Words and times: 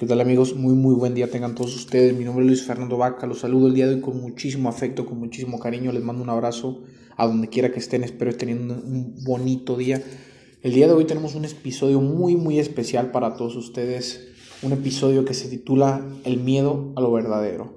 ¿Qué 0.00 0.06
tal 0.06 0.22
amigos? 0.22 0.56
Muy 0.56 0.72
muy 0.72 0.94
buen 0.94 1.14
día 1.14 1.30
tengan 1.30 1.54
todos 1.54 1.76
ustedes. 1.76 2.16
Mi 2.16 2.24
nombre 2.24 2.42
es 2.42 2.48
Luis 2.48 2.62
Fernando 2.62 2.96
Vaca. 2.96 3.26
Los 3.26 3.40
saludo 3.40 3.66
el 3.66 3.74
día 3.74 3.86
de 3.86 3.96
hoy 3.96 4.00
con 4.00 4.18
muchísimo 4.18 4.70
afecto, 4.70 5.04
con 5.04 5.18
muchísimo 5.18 5.58
cariño. 5.60 5.92
Les 5.92 6.02
mando 6.02 6.22
un 6.22 6.30
abrazo 6.30 6.84
a 7.18 7.26
donde 7.26 7.50
quiera 7.50 7.70
que 7.70 7.80
estén. 7.80 8.02
Espero 8.02 8.30
estén 8.30 8.48
teniendo 8.48 8.76
un 8.82 9.22
bonito 9.22 9.76
día. 9.76 10.02
El 10.62 10.72
día 10.72 10.86
de 10.86 10.94
hoy 10.94 11.04
tenemos 11.04 11.34
un 11.34 11.44
episodio 11.44 12.00
muy 12.00 12.34
muy 12.34 12.58
especial 12.58 13.10
para 13.10 13.34
todos 13.34 13.56
ustedes. 13.56 14.28
Un 14.62 14.72
episodio 14.72 15.26
que 15.26 15.34
se 15.34 15.50
titula 15.50 16.02
El 16.24 16.38
miedo 16.40 16.94
a 16.96 17.02
lo 17.02 17.12
verdadero. 17.12 17.74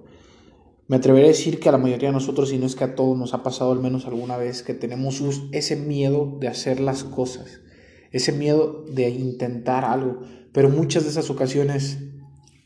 Me 0.87 0.95
atreveré 0.95 1.25
a 1.25 1.31
decir 1.31 1.59
que 1.59 1.67
a 1.67 1.73
la 1.73 1.77
mayoría 1.77 2.07
de 2.07 2.13
nosotros, 2.13 2.47
si 2.47 2.57
no 2.57 2.67
es 2.67 2.77
que 2.77 2.85
a 2.85 2.95
todos 2.95 3.17
nos 3.17 3.33
ha 3.33 3.43
pasado 3.43 3.73
al 3.73 3.81
menos 3.81 4.05
alguna 4.05 4.37
vez, 4.37 4.63
que 4.63 4.73
tenemos 4.73 5.21
ese 5.51 5.75
miedo 5.75 6.37
de 6.39 6.47
hacer 6.47 6.79
las 6.79 7.03
cosas, 7.03 7.59
ese 8.13 8.31
miedo 8.31 8.85
de 8.89 9.09
intentar 9.09 9.83
algo, 9.83 10.21
pero 10.53 10.69
muchas 10.69 11.03
de 11.03 11.09
esas 11.09 11.29
ocasiones 11.29 11.97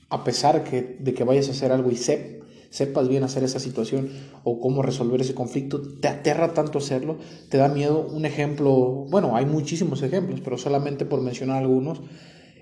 a 0.10 0.24
pesar 0.24 0.64
que, 0.64 0.98
de 1.00 1.14
que 1.14 1.24
vayas 1.24 1.50
a 1.50 1.52
hacer 1.52 1.72
algo 1.72 1.92
y 1.92 1.98
sepas 1.98 3.08
bien 3.08 3.24
hacer 3.24 3.44
esa 3.44 3.60
situación 3.60 4.10
o 4.44 4.60
cómo 4.60 4.82
resolver 4.82 5.20
ese 5.22 5.36
conflicto, 5.36 5.82
te 5.82 6.08
aterra 6.08 6.54
tanto 6.54 6.78
hacerlo, 6.78 7.18
te 7.50 7.58
da 7.58 7.68
miedo. 7.68 8.08
Un 8.08 8.26
ejemplo, 8.26 9.06
bueno, 9.10 9.36
hay 9.36 9.46
muchísimos 9.46 10.02
ejemplos, 10.04 10.42
pero 10.42 10.58
solamente 10.58 11.06
por 11.06 11.22
mencionar 11.22 11.58
algunos, 11.58 12.02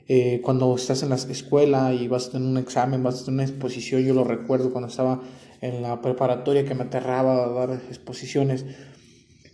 eh, 0.07 0.41
cuando 0.43 0.75
estás 0.75 1.03
en 1.03 1.09
la 1.09 1.15
escuela 1.15 1.93
y 1.93 2.07
vas 2.07 2.27
a 2.27 2.31
tener 2.33 2.47
un 2.47 2.57
examen, 2.57 3.03
vas 3.03 3.21
a 3.21 3.25
tener 3.25 3.41
una 3.41 3.43
exposición, 3.43 4.03
yo 4.03 4.13
lo 4.13 4.23
recuerdo 4.23 4.71
cuando 4.71 4.87
estaba 4.87 5.21
en 5.61 5.81
la 5.81 6.01
preparatoria 6.01 6.65
que 6.65 6.75
me 6.75 6.83
aterraba 6.83 7.47
dar 7.49 7.81
exposiciones. 7.89 8.65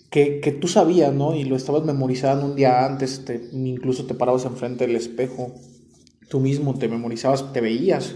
Que, 0.09 0.41
que 0.41 0.51
tú 0.51 0.67
sabías, 0.67 1.13
¿no? 1.13 1.35
Y 1.35 1.45
lo 1.45 1.55
estabas 1.55 1.85
memorizando 1.85 2.45
un 2.45 2.53
día 2.53 2.85
antes, 2.85 3.23
te, 3.23 3.47
incluso 3.53 4.05
te 4.05 4.13
parabas 4.13 4.43
enfrente 4.43 4.85
del 4.85 4.97
espejo 4.97 5.53
tú 6.31 6.39
mismo 6.39 6.75
te 6.75 6.87
memorizabas, 6.87 7.51
te 7.51 7.59
veías, 7.59 8.15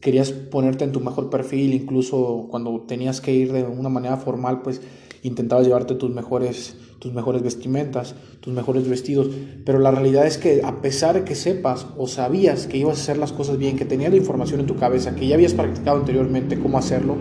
querías 0.00 0.32
ponerte 0.32 0.82
en 0.82 0.90
tu 0.90 0.98
mejor 0.98 1.30
perfil, 1.30 1.72
incluso 1.72 2.48
cuando 2.50 2.80
tenías 2.80 3.20
que 3.20 3.32
ir 3.32 3.52
de 3.52 3.62
una 3.62 3.88
manera 3.88 4.16
formal, 4.16 4.60
pues 4.62 4.82
intentabas 5.22 5.64
llevarte 5.64 5.94
tus 5.94 6.10
mejores, 6.10 6.76
tus 6.98 7.14
mejores 7.14 7.42
vestimentas, 7.42 8.16
tus 8.40 8.52
mejores 8.52 8.88
vestidos, 8.88 9.28
pero 9.64 9.78
la 9.78 9.92
realidad 9.92 10.26
es 10.26 10.36
que 10.36 10.62
a 10.64 10.82
pesar 10.82 11.14
de 11.14 11.22
que 11.22 11.36
sepas 11.36 11.86
o 11.96 12.08
sabías 12.08 12.66
que 12.66 12.78
ibas 12.78 12.98
a 12.98 13.02
hacer 13.02 13.18
las 13.18 13.30
cosas 13.30 13.56
bien, 13.56 13.76
que 13.76 13.84
tenías 13.84 14.10
la 14.10 14.16
información 14.16 14.58
en 14.58 14.66
tu 14.66 14.74
cabeza, 14.74 15.14
que 15.14 15.28
ya 15.28 15.36
habías 15.36 15.54
practicado 15.54 15.98
anteriormente 15.98 16.58
cómo 16.58 16.76
hacerlo, 16.76 17.14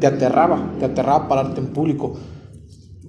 te 0.00 0.08
aterraba, 0.08 0.74
te 0.80 0.86
aterraba 0.86 1.28
pararte 1.28 1.60
en 1.60 1.68
público. 1.68 2.14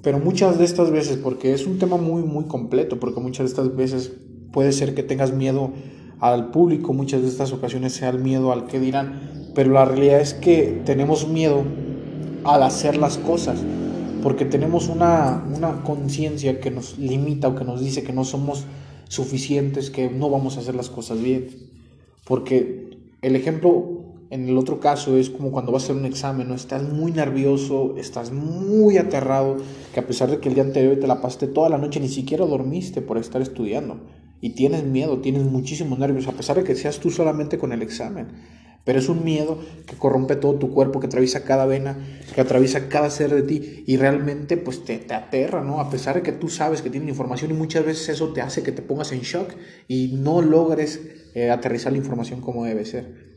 Pero 0.03 0.19
muchas 0.19 0.59
de 0.59 0.66
estas 0.66 0.91
veces, 0.91 1.17
porque 1.17 1.51
es 1.51 1.66
un 1.66 1.79
tema 1.79 1.97
muy, 1.97 2.22
muy 2.22 2.44
completo, 2.44 2.99
porque 2.99 3.19
muchas 3.19 3.45
de 3.45 3.49
estas 3.49 3.75
veces 3.75 4.11
puede 4.53 4.72
ser 4.72 4.94
que 4.94 5.01
tengas 5.01 5.33
miedo 5.33 5.72
al 6.20 6.50
público, 6.50 6.94
muchas 6.94 7.22
de 7.22 7.30
estas 7.30 7.53
ocasiones 7.53 7.94
sea 7.94 8.09
el 8.09 8.20
miedo 8.20 8.52
al 8.52 8.67
que 8.67 8.80
dirán, 8.80 9.52
pero 9.56 9.72
la 9.72 9.86
realidad 9.86 10.20
es 10.20 10.34
que 10.34 10.81
tenemos 10.86 11.28
miedo 11.28 11.64
al 12.44 12.64
hacer 12.64 12.98
las 12.98 13.17
cosas, 13.17 13.59
porque 14.22 14.45
tenemos 14.45 14.90
una, 14.90 15.44
una 15.56 15.81
conciencia 15.84 16.59
que 16.59 16.72
nos 16.72 16.97
limita 16.97 17.47
o 17.47 17.56
que 17.56 17.64
nos 17.64 17.80
dice 17.80 18.03
que 18.03 18.14
no 18.14 18.25
somos 18.25 18.66
suficientes, 19.08 19.90
que 19.90 20.09
no 20.09 20.30
vamos 20.30 20.58
a 20.58 20.59
hacer 20.59 20.75
las 20.75 20.90
cosas 20.90 21.22
bien. 21.22 21.47
Porque 22.25 22.97
el 23.22 23.36
ejemplo 23.36 24.00
en 24.30 24.47
el 24.47 24.58
otro 24.58 24.80
caso 24.80 25.17
es 25.17 25.30
como 25.30 25.52
cuando 25.52 25.72
vas 25.72 25.84
a 25.84 25.86
hacer 25.86 25.95
un 25.95 26.06
examen, 26.06 26.50
¿no? 26.50 26.53
Estás 26.53 26.84
muy 26.84 27.12
nervioso, 27.12 27.95
estás 27.97 28.31
muy 28.31 28.97
aterrado, 28.97 29.58
que 29.94 30.00
a 30.00 30.06
pesar 30.06 30.30
de 30.30 30.40
que 30.40 30.50
el 30.50 30.56
día 30.56 30.64
anterior 30.64 31.00
te 31.00 31.08
la 31.08 31.22
pasaste 31.22 31.47
toda 31.47 31.70
la 31.70 31.80
noche, 31.80 32.00
ni 32.00 32.09
siquiera 32.09 32.45
dormiste 32.45 33.02
por 33.02 33.17
estar 33.17 33.42
estudiando 33.42 33.97
y 34.41 34.51
tienes 34.51 34.83
miedo, 34.83 35.19
tienes 35.19 35.43
muchísimos 35.43 35.99
nervios, 35.99 36.27
a 36.27 36.33
pesar 36.33 36.57
de 36.57 36.63
que 36.63 36.75
seas 36.75 36.99
tú 36.99 37.09
solamente 37.09 37.57
con 37.57 37.71
el 37.71 37.81
examen. 37.81 38.27
Pero 38.85 38.97
es 38.97 39.09
un 39.09 39.23
miedo 39.23 39.59
que 39.85 39.97
corrompe 39.97 40.35
todo 40.35 40.55
tu 40.55 40.73
cuerpo, 40.73 40.99
que 40.99 41.07
atraviesa 41.07 41.43
cada 41.43 41.65
vena, 41.65 41.97
que 42.33 42.41
atraviesa 42.41 42.87
cada 42.89 43.09
ser 43.09 43.33
de 43.35 43.43
ti 43.43 43.83
y 43.85 43.97
realmente 43.97 44.57
pues 44.57 44.83
te, 44.85 44.97
te 44.97 45.13
aterra, 45.13 45.63
¿no? 45.63 45.79
A 45.79 45.89
pesar 45.89 46.16
de 46.16 46.23
que 46.23 46.31
tú 46.31 46.49
sabes 46.49 46.81
que 46.81 46.89
tienen 46.89 47.09
información 47.09 47.51
y 47.51 47.53
muchas 47.53 47.85
veces 47.85 48.09
eso 48.09 48.33
te 48.33 48.41
hace 48.41 48.63
que 48.63 48.72
te 48.72 48.81
pongas 48.81 49.11
en 49.11 49.22
shock 49.22 49.51
y 49.88 50.16
no 50.19 50.41
logres 50.41 51.01
eh, 51.35 51.51
aterrizar 51.51 51.91
la 51.91 51.99
información 51.99 52.41
como 52.41 52.66
debe 52.66 52.85
ser. 52.85 53.28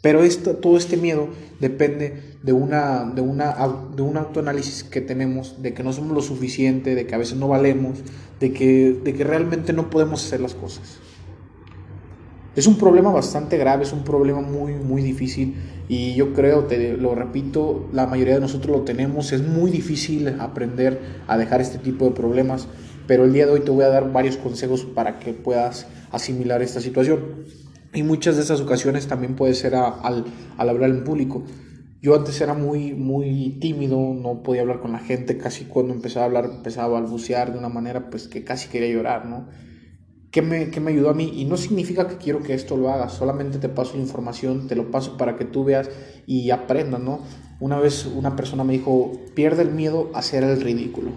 Pero 0.00 0.22
esto, 0.22 0.56
todo 0.56 0.76
este 0.76 0.96
miedo 0.96 1.28
depende 1.60 2.36
de, 2.42 2.52
una, 2.52 3.04
de, 3.04 3.20
una, 3.20 3.56
de 3.96 4.02
un 4.02 4.16
autoanálisis 4.16 4.84
que 4.84 5.00
tenemos, 5.00 5.60
de 5.60 5.74
que 5.74 5.82
no 5.82 5.92
somos 5.92 6.12
lo 6.12 6.22
suficiente, 6.22 6.94
de 6.94 7.06
que 7.06 7.14
a 7.14 7.18
veces 7.18 7.36
no 7.36 7.48
valemos, 7.48 7.98
de 8.38 8.52
que, 8.52 8.92
de 9.02 9.14
que 9.14 9.24
realmente 9.24 9.72
no 9.72 9.90
podemos 9.90 10.24
hacer 10.24 10.40
las 10.40 10.54
cosas. 10.54 10.98
Es 12.54 12.66
un 12.66 12.76
problema 12.76 13.12
bastante 13.12 13.56
grave, 13.56 13.84
es 13.84 13.92
un 13.92 14.02
problema 14.04 14.40
muy, 14.40 14.74
muy 14.74 15.02
difícil 15.02 15.54
y 15.88 16.14
yo 16.14 16.32
creo, 16.32 16.64
te 16.64 16.96
lo 16.96 17.14
repito, 17.14 17.88
la 17.92 18.06
mayoría 18.06 18.34
de 18.34 18.40
nosotros 18.40 18.76
lo 18.76 18.82
tenemos, 18.82 19.32
es 19.32 19.42
muy 19.42 19.70
difícil 19.70 20.28
aprender 20.40 21.00
a 21.26 21.38
dejar 21.38 21.60
este 21.60 21.78
tipo 21.78 22.04
de 22.04 22.10
problemas, 22.12 22.66
pero 23.06 23.24
el 23.24 23.32
día 23.32 23.46
de 23.46 23.52
hoy 23.52 23.60
te 23.60 23.70
voy 23.70 23.84
a 23.84 23.88
dar 23.88 24.12
varios 24.12 24.36
consejos 24.36 24.84
para 24.84 25.18
que 25.18 25.32
puedas 25.32 25.86
asimilar 26.10 26.60
esta 26.62 26.80
situación. 26.80 27.20
Y 27.94 28.02
muchas 28.02 28.36
de 28.36 28.42
esas 28.42 28.60
ocasiones 28.60 29.06
también 29.06 29.34
puede 29.34 29.54
ser 29.54 29.74
al, 29.74 30.24
hablar 30.58 30.90
en 30.90 31.04
público. 31.04 31.42
Yo 32.00 32.14
antes 32.14 32.40
era 32.40 32.54
muy, 32.54 32.92
muy 32.94 33.58
tímido, 33.60 33.98
no 34.14 34.42
podía 34.42 34.60
hablar 34.60 34.80
con 34.80 34.92
la 34.92 34.98
gente, 34.98 35.38
casi 35.38 35.64
cuando 35.64 35.94
empezaba 35.94 36.24
a 36.24 36.26
hablar 36.26 36.44
empezaba 36.44 36.86
a 36.86 37.00
balbucear 37.00 37.52
de 37.52 37.58
una 37.58 37.68
manera 37.68 38.08
pues 38.10 38.28
que 38.28 38.44
casi 38.44 38.68
quería 38.68 38.94
llorar, 38.94 39.26
¿no? 39.26 39.48
¿Qué 40.30 40.42
me, 40.42 40.70
qué 40.70 40.78
me 40.78 40.92
ayudó 40.92 41.10
a 41.10 41.14
mí? 41.14 41.32
Y 41.34 41.46
no 41.46 41.56
significa 41.56 42.06
que 42.06 42.18
quiero 42.18 42.42
que 42.42 42.54
esto 42.54 42.76
lo 42.76 42.90
hagas, 42.90 43.14
solamente 43.14 43.58
te 43.58 43.68
paso 43.68 43.96
información, 43.96 44.68
te 44.68 44.76
lo 44.76 44.90
paso 44.90 45.16
para 45.16 45.36
que 45.36 45.44
tú 45.44 45.64
veas 45.64 45.90
y 46.26 46.50
aprendas, 46.50 47.00
¿no? 47.00 47.20
Una 47.58 47.80
vez 47.80 48.06
una 48.06 48.36
persona 48.36 48.62
me 48.62 48.74
dijo, 48.74 49.12
pierde 49.34 49.62
el 49.62 49.70
miedo 49.70 50.10
a 50.14 50.18
hacer 50.18 50.44
el 50.44 50.60
ridículo 50.60 51.10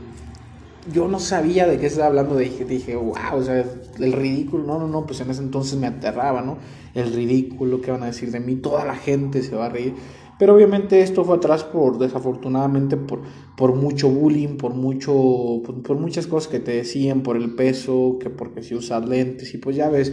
yo 0.91 1.07
no 1.07 1.19
sabía 1.19 1.67
de 1.67 1.77
qué 1.77 1.87
estaba 1.87 2.07
hablando, 2.07 2.35
dije, 2.37 2.65
dije, 2.65 2.95
wow, 2.95 3.15
o 3.33 3.43
sea, 3.43 3.63
el 3.99 4.13
ridículo, 4.13 4.63
no, 4.63 4.79
no, 4.79 4.87
no, 4.87 5.05
pues 5.05 5.21
en 5.21 5.29
ese 5.29 5.41
entonces 5.41 5.77
me 5.77 5.87
aterraba, 5.87 6.41
¿no? 6.41 6.57
El 6.93 7.13
ridículo, 7.13 7.81
¿qué 7.81 7.91
van 7.91 8.03
a 8.03 8.07
decir 8.07 8.31
de 8.31 8.39
mí? 8.39 8.55
Toda 8.55 8.85
la 8.85 8.95
gente 8.95 9.43
se 9.43 9.55
va 9.55 9.67
a 9.67 9.69
reír. 9.69 9.93
Pero 10.39 10.55
obviamente 10.55 11.03
esto 11.03 11.23
fue 11.23 11.35
atrás 11.35 11.63
por, 11.63 11.99
desafortunadamente, 11.99 12.97
por, 12.97 13.21
por 13.55 13.75
mucho 13.75 14.09
bullying, 14.09 14.57
por, 14.57 14.73
mucho, 14.73 15.61
por, 15.63 15.97
muchas 15.97 16.25
cosas 16.25 16.51
que 16.51 16.59
te 16.59 16.71
decían, 16.71 17.21
por 17.21 17.37
el 17.37 17.53
peso, 17.53 18.17
que 18.19 18.31
porque 18.31 18.63
si 18.63 18.73
usas 18.73 19.07
lentes, 19.07 19.53
y 19.53 19.59
pues 19.59 19.75
ya 19.75 19.87
ves, 19.89 20.11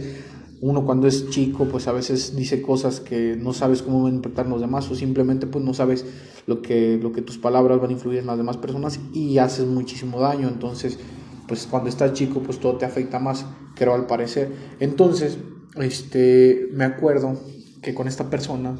uno 0.61 0.85
cuando 0.85 1.07
es 1.07 1.29
chico, 1.29 1.65
pues 1.65 1.87
a 1.87 1.91
veces 1.91 2.35
dice 2.35 2.61
cosas 2.61 2.99
que 2.99 3.37
no 3.37 3.53
sabes 3.53 3.81
cómo 3.81 4.03
van 4.03 4.13
a 4.13 4.15
impactar 4.15 4.47
los 4.47 4.61
demás 4.61 4.89
o 4.91 4.95
simplemente 4.95 5.47
pues 5.47 5.63
no 5.63 5.73
sabes 5.73 6.05
lo 6.47 6.61
que, 6.61 6.97
lo 7.01 7.11
que 7.11 7.21
tus 7.21 7.37
palabras 7.37 7.79
van 7.79 7.91
a 7.91 7.93
influir 7.93 8.19
en 8.19 8.27
las 8.27 8.37
demás 8.37 8.57
personas 8.57 8.99
y 9.13 9.37
haces 9.37 9.65
muchísimo 9.65 10.19
daño. 10.19 10.47
Entonces, 10.49 10.99
pues 11.47 11.65
cuando 11.65 11.89
estás 11.89 12.13
chico, 12.13 12.41
pues 12.41 12.59
todo 12.59 12.77
te 12.77 12.85
afecta 12.85 13.19
más, 13.19 13.45
creo 13.75 13.93
al 13.93 14.05
parecer. 14.05 14.51
Entonces, 14.79 15.37
este, 15.75 16.67
me 16.73 16.83
acuerdo 16.83 17.39
que 17.81 17.93
con 17.93 18.07
esta 18.07 18.29
persona 18.29 18.77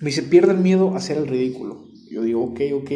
me 0.00 0.10
dice, 0.10 0.22
pierde 0.22 0.52
el 0.52 0.58
miedo 0.58 0.90
a 0.92 0.98
hacer 0.98 1.16
el 1.16 1.26
ridículo. 1.26 1.86
Yo 2.10 2.22
digo, 2.22 2.44
ok, 2.44 2.60
ok. 2.74 2.90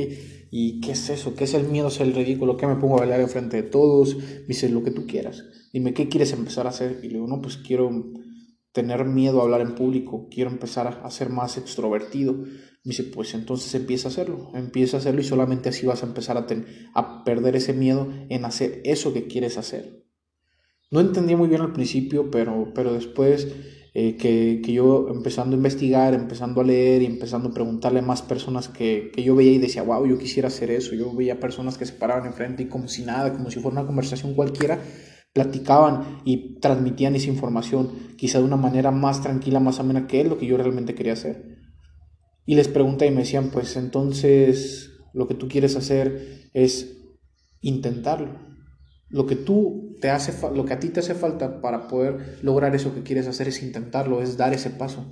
¿Y 0.50 0.80
qué 0.80 0.92
es 0.92 1.08
eso? 1.08 1.34
¿Qué 1.34 1.44
es 1.44 1.54
el 1.54 1.68
miedo 1.68 1.86
a 1.86 1.88
hacer 1.88 2.06
el 2.06 2.14
ridículo? 2.14 2.56
¿Qué 2.56 2.66
me 2.66 2.76
pongo 2.76 2.96
a 2.96 3.00
bailar 3.00 3.20
enfrente 3.20 3.56
de 3.56 3.62
todos? 3.62 4.16
Me 4.16 4.48
dice, 4.48 4.68
lo 4.68 4.82
que 4.82 4.90
tú 4.90 5.06
quieras. 5.06 5.44
Dime, 5.72 5.94
¿qué 5.94 6.08
quieres 6.08 6.32
empezar 6.32 6.66
a 6.66 6.70
hacer? 6.70 7.00
Y 7.02 7.08
le 7.08 7.14
digo, 7.14 7.26
no, 7.26 7.40
pues 7.40 7.56
quiero 7.56 7.90
tener 8.72 9.04
miedo 9.04 9.40
a 9.40 9.44
hablar 9.44 9.60
en 9.60 9.74
público, 9.74 10.28
quiero 10.30 10.50
empezar 10.50 11.00
a 11.02 11.10
ser 11.10 11.30
más 11.30 11.56
extrovertido. 11.56 12.32
Me 12.32 12.92
dice, 12.92 13.04
pues 13.04 13.34
entonces 13.34 13.74
empieza 13.74 14.08
a 14.08 14.10
hacerlo, 14.10 14.50
empieza 14.54 14.96
a 14.96 15.00
hacerlo 15.00 15.20
y 15.20 15.24
solamente 15.24 15.68
así 15.68 15.86
vas 15.86 16.02
a 16.02 16.06
empezar 16.06 16.36
a, 16.38 16.46
a 16.94 17.24
perder 17.24 17.56
ese 17.56 17.72
miedo 17.72 18.08
en 18.28 18.44
hacer 18.44 18.80
eso 18.84 19.12
que 19.12 19.26
quieres 19.26 19.58
hacer. 19.58 20.06
No 20.90 21.00
entendí 21.00 21.36
muy 21.36 21.48
bien 21.48 21.60
al 21.60 21.72
principio, 21.72 22.30
pero, 22.30 22.72
pero 22.74 22.92
después 22.92 23.48
eh, 23.92 24.16
que, 24.16 24.60
que, 24.64 24.72
yo 24.72 25.08
empezando 25.08 25.54
a 25.54 25.58
investigar, 25.58 26.14
empezando 26.14 26.60
a 26.60 26.64
leer 26.64 27.02
y 27.02 27.06
empezando 27.06 27.50
a 27.50 27.54
preguntarle 27.54 28.00
a 28.00 28.02
más 28.02 28.22
personas 28.22 28.68
que, 28.68 29.10
que, 29.14 29.22
yo 29.22 29.36
veía 29.36 29.52
y 29.52 29.58
decía, 29.58 29.82
wow, 29.82 30.06
yo 30.06 30.18
quisiera 30.18 30.48
hacer 30.48 30.70
eso. 30.70 30.94
Yo 30.94 31.12
veía 31.12 31.38
personas 31.38 31.76
que 31.76 31.86
se 31.86 31.92
paraban 31.92 32.26
enfrente 32.26 32.64
y 32.64 32.66
como 32.66 32.88
si 32.88 33.04
nada, 33.04 33.32
como 33.32 33.50
si 33.50 33.60
fuera 33.60 33.80
una 33.80 33.86
conversación 33.86 34.34
cualquiera, 34.34 34.80
platicaban 35.32 36.20
y 36.24 36.58
transmitían 36.60 37.14
esa 37.14 37.28
información, 37.28 37.90
quizá 38.16 38.38
de 38.38 38.44
una 38.44 38.56
manera 38.56 38.90
más 38.90 39.22
tranquila, 39.22 39.60
más 39.60 39.80
amena 39.80 40.06
que 40.06 40.20
él, 40.20 40.28
lo 40.28 40.38
que 40.38 40.46
yo 40.46 40.56
realmente 40.56 40.94
quería 40.94 41.12
hacer. 41.12 41.58
Y 42.46 42.54
les 42.54 42.68
pregunté 42.68 43.06
y 43.06 43.10
me 43.10 43.20
decían, 43.20 43.50
pues 43.50 43.76
entonces 43.76 44.90
lo 45.12 45.28
que 45.28 45.34
tú 45.34 45.48
quieres 45.48 45.76
hacer 45.76 46.50
es 46.52 46.96
intentarlo 47.60 48.50
lo 49.10 49.26
que 49.26 49.36
tú 49.36 49.96
te 50.00 50.08
hace, 50.08 50.32
lo 50.54 50.64
que 50.64 50.72
a 50.72 50.80
ti 50.80 50.88
te 50.88 51.00
hace 51.00 51.14
falta 51.14 51.60
para 51.60 51.88
poder 51.88 52.38
lograr 52.42 52.74
eso 52.74 52.94
que 52.94 53.02
quieres 53.02 53.26
hacer 53.26 53.48
es 53.48 53.62
intentarlo, 53.62 54.22
es 54.22 54.36
dar 54.36 54.54
ese 54.54 54.70
paso. 54.70 55.04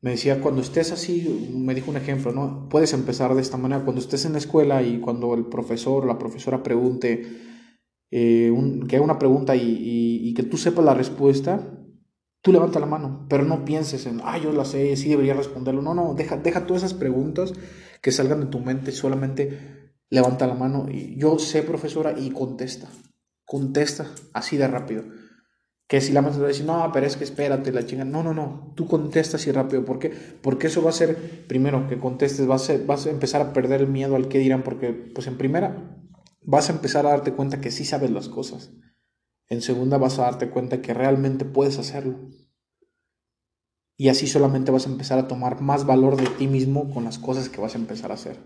Me 0.00 0.12
decía, 0.12 0.40
cuando 0.40 0.62
estés 0.62 0.92
así, 0.92 1.50
me 1.54 1.74
dijo 1.74 1.90
un 1.90 1.98
ejemplo, 1.98 2.32
¿no? 2.32 2.68
Puedes 2.70 2.94
empezar 2.94 3.34
de 3.34 3.42
esta 3.42 3.58
manera, 3.58 3.84
cuando 3.84 4.00
estés 4.00 4.24
en 4.24 4.32
la 4.32 4.38
escuela 4.38 4.82
y 4.82 5.00
cuando 5.00 5.34
el 5.34 5.44
profesor 5.46 6.04
o 6.04 6.06
la 6.06 6.18
profesora 6.18 6.62
pregunte, 6.62 7.26
eh, 8.10 8.52
que 8.88 8.96
haga 8.96 9.04
una 9.04 9.18
pregunta 9.18 9.54
y, 9.56 10.20
y, 10.22 10.34
que 10.34 10.42
tú 10.42 10.56
sepas 10.56 10.84
la 10.84 10.94
respuesta, 10.94 11.80
Tú 12.42 12.52
levanta 12.52 12.80
la 12.80 12.86
mano, 12.86 13.26
pero 13.28 13.44
no 13.44 13.66
pienses 13.66 14.06
en, 14.06 14.22
ah, 14.24 14.38
yo 14.38 14.50
la 14.52 14.64
sé, 14.64 14.96
sí 14.96 15.10
debería 15.10 15.34
responderlo. 15.34 15.82
No, 15.82 15.92
no, 15.92 16.14
deja, 16.14 16.38
deja 16.38 16.66
todas 16.66 16.82
esas 16.82 16.98
preguntas 16.98 17.52
que 18.00 18.12
salgan 18.12 18.40
de 18.40 18.46
tu 18.46 18.60
mente, 18.60 18.92
solamente 18.92 19.92
levanta 20.08 20.46
la 20.46 20.54
mano 20.54 20.86
y 20.90 21.18
yo 21.18 21.38
sé, 21.38 21.62
profesora, 21.62 22.14
y 22.18 22.30
contesta. 22.30 22.88
Contesta 23.44 24.06
así 24.32 24.56
de 24.56 24.68
rápido. 24.68 25.04
Que 25.86 26.00
si 26.00 26.12
la 26.12 26.22
maestra 26.22 26.46
decir, 26.46 26.64
no, 26.64 26.88
pero 26.94 27.04
es 27.04 27.16
que 27.16 27.24
espérate, 27.24 27.72
la 27.72 27.84
chinga. 27.84 28.04
No, 28.04 28.22
no, 28.22 28.32
no. 28.32 28.72
Tú 28.76 28.86
contestas 28.86 29.40
así 29.40 29.50
rápido. 29.50 29.84
¿Por 29.84 29.98
qué? 29.98 30.10
Porque 30.40 30.68
eso 30.68 30.82
va 30.82 30.90
a 30.90 30.94
ser, 30.94 31.46
primero, 31.48 31.88
que 31.88 31.98
contestes, 31.98 32.46
vas 32.46 32.70
a, 32.70 32.78
vas 32.86 33.06
a 33.06 33.10
empezar 33.10 33.42
a 33.42 33.52
perder 33.52 33.80
el 33.80 33.88
miedo 33.88 34.14
al 34.14 34.28
que 34.28 34.38
dirán. 34.38 34.62
Porque, 34.62 34.92
pues 34.92 35.26
en 35.26 35.36
primera, 35.36 35.99
vas 36.42 36.68
a 36.68 36.72
empezar 36.72 37.06
a 37.06 37.10
darte 37.10 37.32
cuenta 37.32 37.60
que 37.60 37.70
sí 37.70 37.84
sabes 37.84 38.10
las 38.10 38.28
cosas. 38.28 38.72
En 39.48 39.62
segunda, 39.62 39.98
vas 39.98 40.18
a 40.18 40.22
darte 40.22 40.50
cuenta 40.50 40.80
que 40.80 40.94
realmente 40.94 41.44
puedes 41.44 41.78
hacerlo. 41.78 42.30
Y 43.96 44.08
así 44.08 44.26
solamente 44.26 44.70
vas 44.70 44.86
a 44.86 44.90
empezar 44.90 45.18
a 45.18 45.28
tomar 45.28 45.60
más 45.60 45.84
valor 45.84 46.16
de 46.16 46.26
ti 46.26 46.46
mismo 46.46 46.90
con 46.90 47.04
las 47.04 47.18
cosas 47.18 47.48
que 47.48 47.60
vas 47.60 47.74
a 47.74 47.78
empezar 47.78 48.10
a 48.10 48.14
hacer 48.14 48.38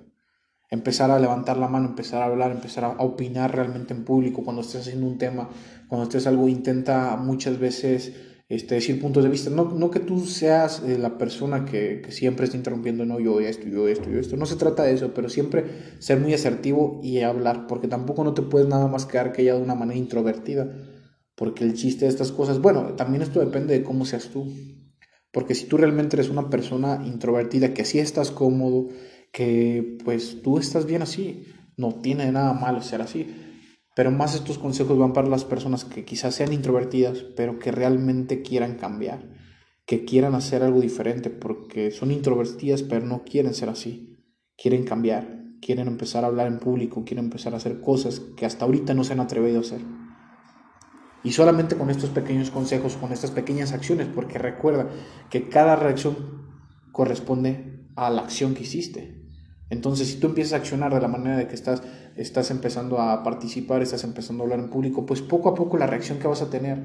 empezar 0.70 1.10
a 1.10 1.18
levantar 1.18 1.56
la 1.56 1.68
mano, 1.68 1.88
empezar 1.88 2.22
a 2.22 2.26
hablar, 2.26 2.50
empezar 2.50 2.84
a 2.84 2.90
opinar 2.90 3.54
realmente 3.54 3.94
en 3.94 4.04
público, 4.04 4.44
cuando 4.44 4.62
estés 4.62 4.82
haciendo 4.82 5.06
un 5.06 5.18
tema, 5.18 5.48
cuando 5.88 6.04
estés 6.04 6.26
algo, 6.26 6.48
intenta 6.48 7.16
muchas 7.16 7.58
veces 7.58 8.12
este, 8.48 8.76
decir 8.76 9.00
puntos 9.00 9.24
de 9.24 9.30
vista. 9.30 9.50
No, 9.50 9.64
no 9.64 9.90
que 9.90 10.00
tú 10.00 10.26
seas 10.26 10.82
eh, 10.86 10.98
la 10.98 11.18
persona 11.18 11.64
que, 11.64 12.00
que, 12.02 12.12
siempre 12.12 12.44
está 12.44 12.56
interrumpiendo, 12.56 13.04
no, 13.04 13.20
yo 13.20 13.40
esto, 13.40 13.66
yo 13.68 13.88
esto, 13.88 14.10
yo 14.10 14.18
esto. 14.18 14.36
No 14.36 14.46
se 14.46 14.56
trata 14.56 14.82
de 14.84 14.94
eso, 14.94 15.14
pero 15.14 15.28
siempre 15.28 15.64
ser 15.98 16.20
muy 16.20 16.34
asertivo 16.34 17.00
y 17.02 17.20
hablar, 17.20 17.66
porque 17.66 17.88
tampoco 17.88 18.24
no 18.24 18.34
te 18.34 18.42
puedes 18.42 18.68
nada 18.68 18.86
más 18.86 19.06
quedar 19.06 19.32
callado 19.32 19.58
de 19.58 19.64
una 19.64 19.74
manera 19.74 19.98
introvertida, 19.98 20.70
porque 21.34 21.64
el 21.64 21.74
chiste 21.74 22.04
de 22.04 22.10
estas 22.10 22.32
cosas, 22.32 22.60
bueno, 22.60 22.94
también 22.94 23.22
esto 23.22 23.40
depende 23.40 23.78
de 23.78 23.84
cómo 23.84 24.04
seas 24.04 24.28
tú. 24.28 24.52
Porque 25.32 25.56
si 25.56 25.66
tú 25.66 25.76
realmente 25.78 26.14
eres 26.14 26.28
una 26.28 26.48
persona 26.48 27.02
introvertida, 27.04 27.74
que 27.74 27.84
sí 27.84 27.98
estás 27.98 28.30
cómodo, 28.30 28.88
que 29.32 29.98
pues 30.04 30.42
tú 30.42 30.58
estás 30.58 30.86
bien 30.86 31.02
así, 31.02 31.44
no 31.76 31.96
tiene 31.96 32.30
nada 32.30 32.52
malo 32.52 32.82
ser 32.82 33.02
así. 33.02 33.26
Pero 33.94 34.10
más 34.10 34.34
estos 34.34 34.58
consejos 34.58 34.98
van 34.98 35.12
para 35.12 35.28
las 35.28 35.44
personas 35.44 35.84
que 35.84 36.04
quizás 36.04 36.34
sean 36.34 36.52
introvertidas, 36.52 37.24
pero 37.36 37.58
que 37.58 37.70
realmente 37.70 38.42
quieran 38.42 38.76
cambiar, 38.76 39.30
que 39.86 40.04
quieran 40.04 40.34
hacer 40.34 40.62
algo 40.62 40.80
diferente, 40.80 41.30
porque 41.30 41.90
son 41.90 42.10
introvertidas, 42.10 42.82
pero 42.82 43.06
no 43.06 43.22
quieren 43.22 43.54
ser 43.54 43.68
así. 43.68 44.18
Quieren 44.56 44.84
cambiar, 44.84 45.44
quieren 45.60 45.88
empezar 45.88 46.24
a 46.24 46.26
hablar 46.26 46.46
en 46.48 46.58
público, 46.58 47.04
quieren 47.04 47.26
empezar 47.26 47.54
a 47.54 47.58
hacer 47.58 47.80
cosas 47.80 48.20
que 48.36 48.46
hasta 48.46 48.64
ahorita 48.64 48.94
no 48.94 49.04
se 49.04 49.12
han 49.12 49.20
atrevido 49.20 49.58
a 49.58 49.62
hacer. 49.62 49.80
Y 51.22 51.32
solamente 51.32 51.76
con 51.76 51.88
estos 51.88 52.10
pequeños 52.10 52.50
consejos, 52.50 52.96
con 52.96 53.12
estas 53.12 53.30
pequeñas 53.30 53.72
acciones, 53.72 54.08
porque 54.14 54.38
recuerda 54.38 54.90
que 55.30 55.48
cada 55.48 55.74
reacción 55.74 56.16
corresponde 56.92 57.88
a 57.96 58.10
la 58.10 58.22
acción 58.22 58.54
que 58.54 58.64
hiciste. 58.64 59.24
Entonces, 59.70 60.08
si 60.08 60.20
tú 60.20 60.26
empiezas 60.26 60.52
a 60.52 60.56
accionar 60.56 60.92
de 60.92 61.00
la 61.00 61.08
manera 61.08 61.36
de 61.36 61.48
que 61.48 61.54
estás, 61.54 61.82
estás 62.16 62.50
empezando 62.50 63.00
a 63.00 63.22
participar, 63.22 63.82
estás 63.82 64.04
empezando 64.04 64.42
a 64.42 64.46
hablar 64.46 64.60
en 64.60 64.70
público, 64.70 65.06
pues 65.06 65.22
poco 65.22 65.48
a 65.48 65.54
poco 65.54 65.76
la 65.76 65.86
reacción 65.86 66.18
que 66.18 66.28
vas 66.28 66.42
a 66.42 66.50
tener 66.50 66.78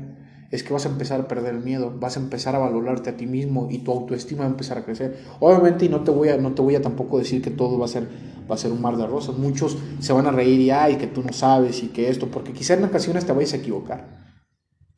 es 0.51 0.63
que 0.63 0.73
vas 0.73 0.85
a 0.85 0.89
empezar 0.89 1.21
a 1.21 1.27
perder 1.27 1.55
el 1.55 1.63
miedo, 1.63 1.93
vas 1.99 2.17
a 2.17 2.19
empezar 2.19 2.55
a 2.55 2.59
valorarte 2.59 3.11
a 3.11 3.17
ti 3.17 3.27
mismo 3.27 3.67
y 3.69 3.79
tu 3.79 3.91
autoestima 3.91 4.41
va 4.41 4.47
a 4.47 4.51
empezar 4.51 4.79
a 4.79 4.83
crecer. 4.83 5.19
Obviamente, 5.39 5.85
y 5.85 5.89
no 5.89 6.03
te 6.03 6.11
voy 6.11 6.29
a, 6.29 6.37
no 6.37 6.53
te 6.53 6.61
voy 6.61 6.75
a 6.75 6.81
tampoco 6.81 7.19
decir 7.19 7.41
que 7.41 7.51
todo 7.51 7.77
va 7.77 7.85
a 7.85 7.89
ser, 7.89 8.07
va 8.49 8.55
a 8.55 8.57
ser 8.57 8.71
un 8.71 8.81
mar 8.81 8.97
de 8.97 9.05
rosas. 9.05 9.37
Muchos 9.37 9.77
se 9.99 10.11
van 10.11 10.25
a 10.25 10.31
reír 10.31 10.59
y 10.59 10.71
ay, 10.71 10.95
que 10.95 11.05
tú 11.05 11.21
no 11.21 11.33
sabes 11.33 11.83
y 11.83 11.89
que 11.89 12.09
esto, 12.09 12.31
porque 12.31 12.51
quizá 12.51 12.73
en 12.73 12.83
ocasiones 12.83 13.25
te 13.25 13.33
vayas 13.33 13.53
a 13.53 13.57
equivocar. 13.57 14.29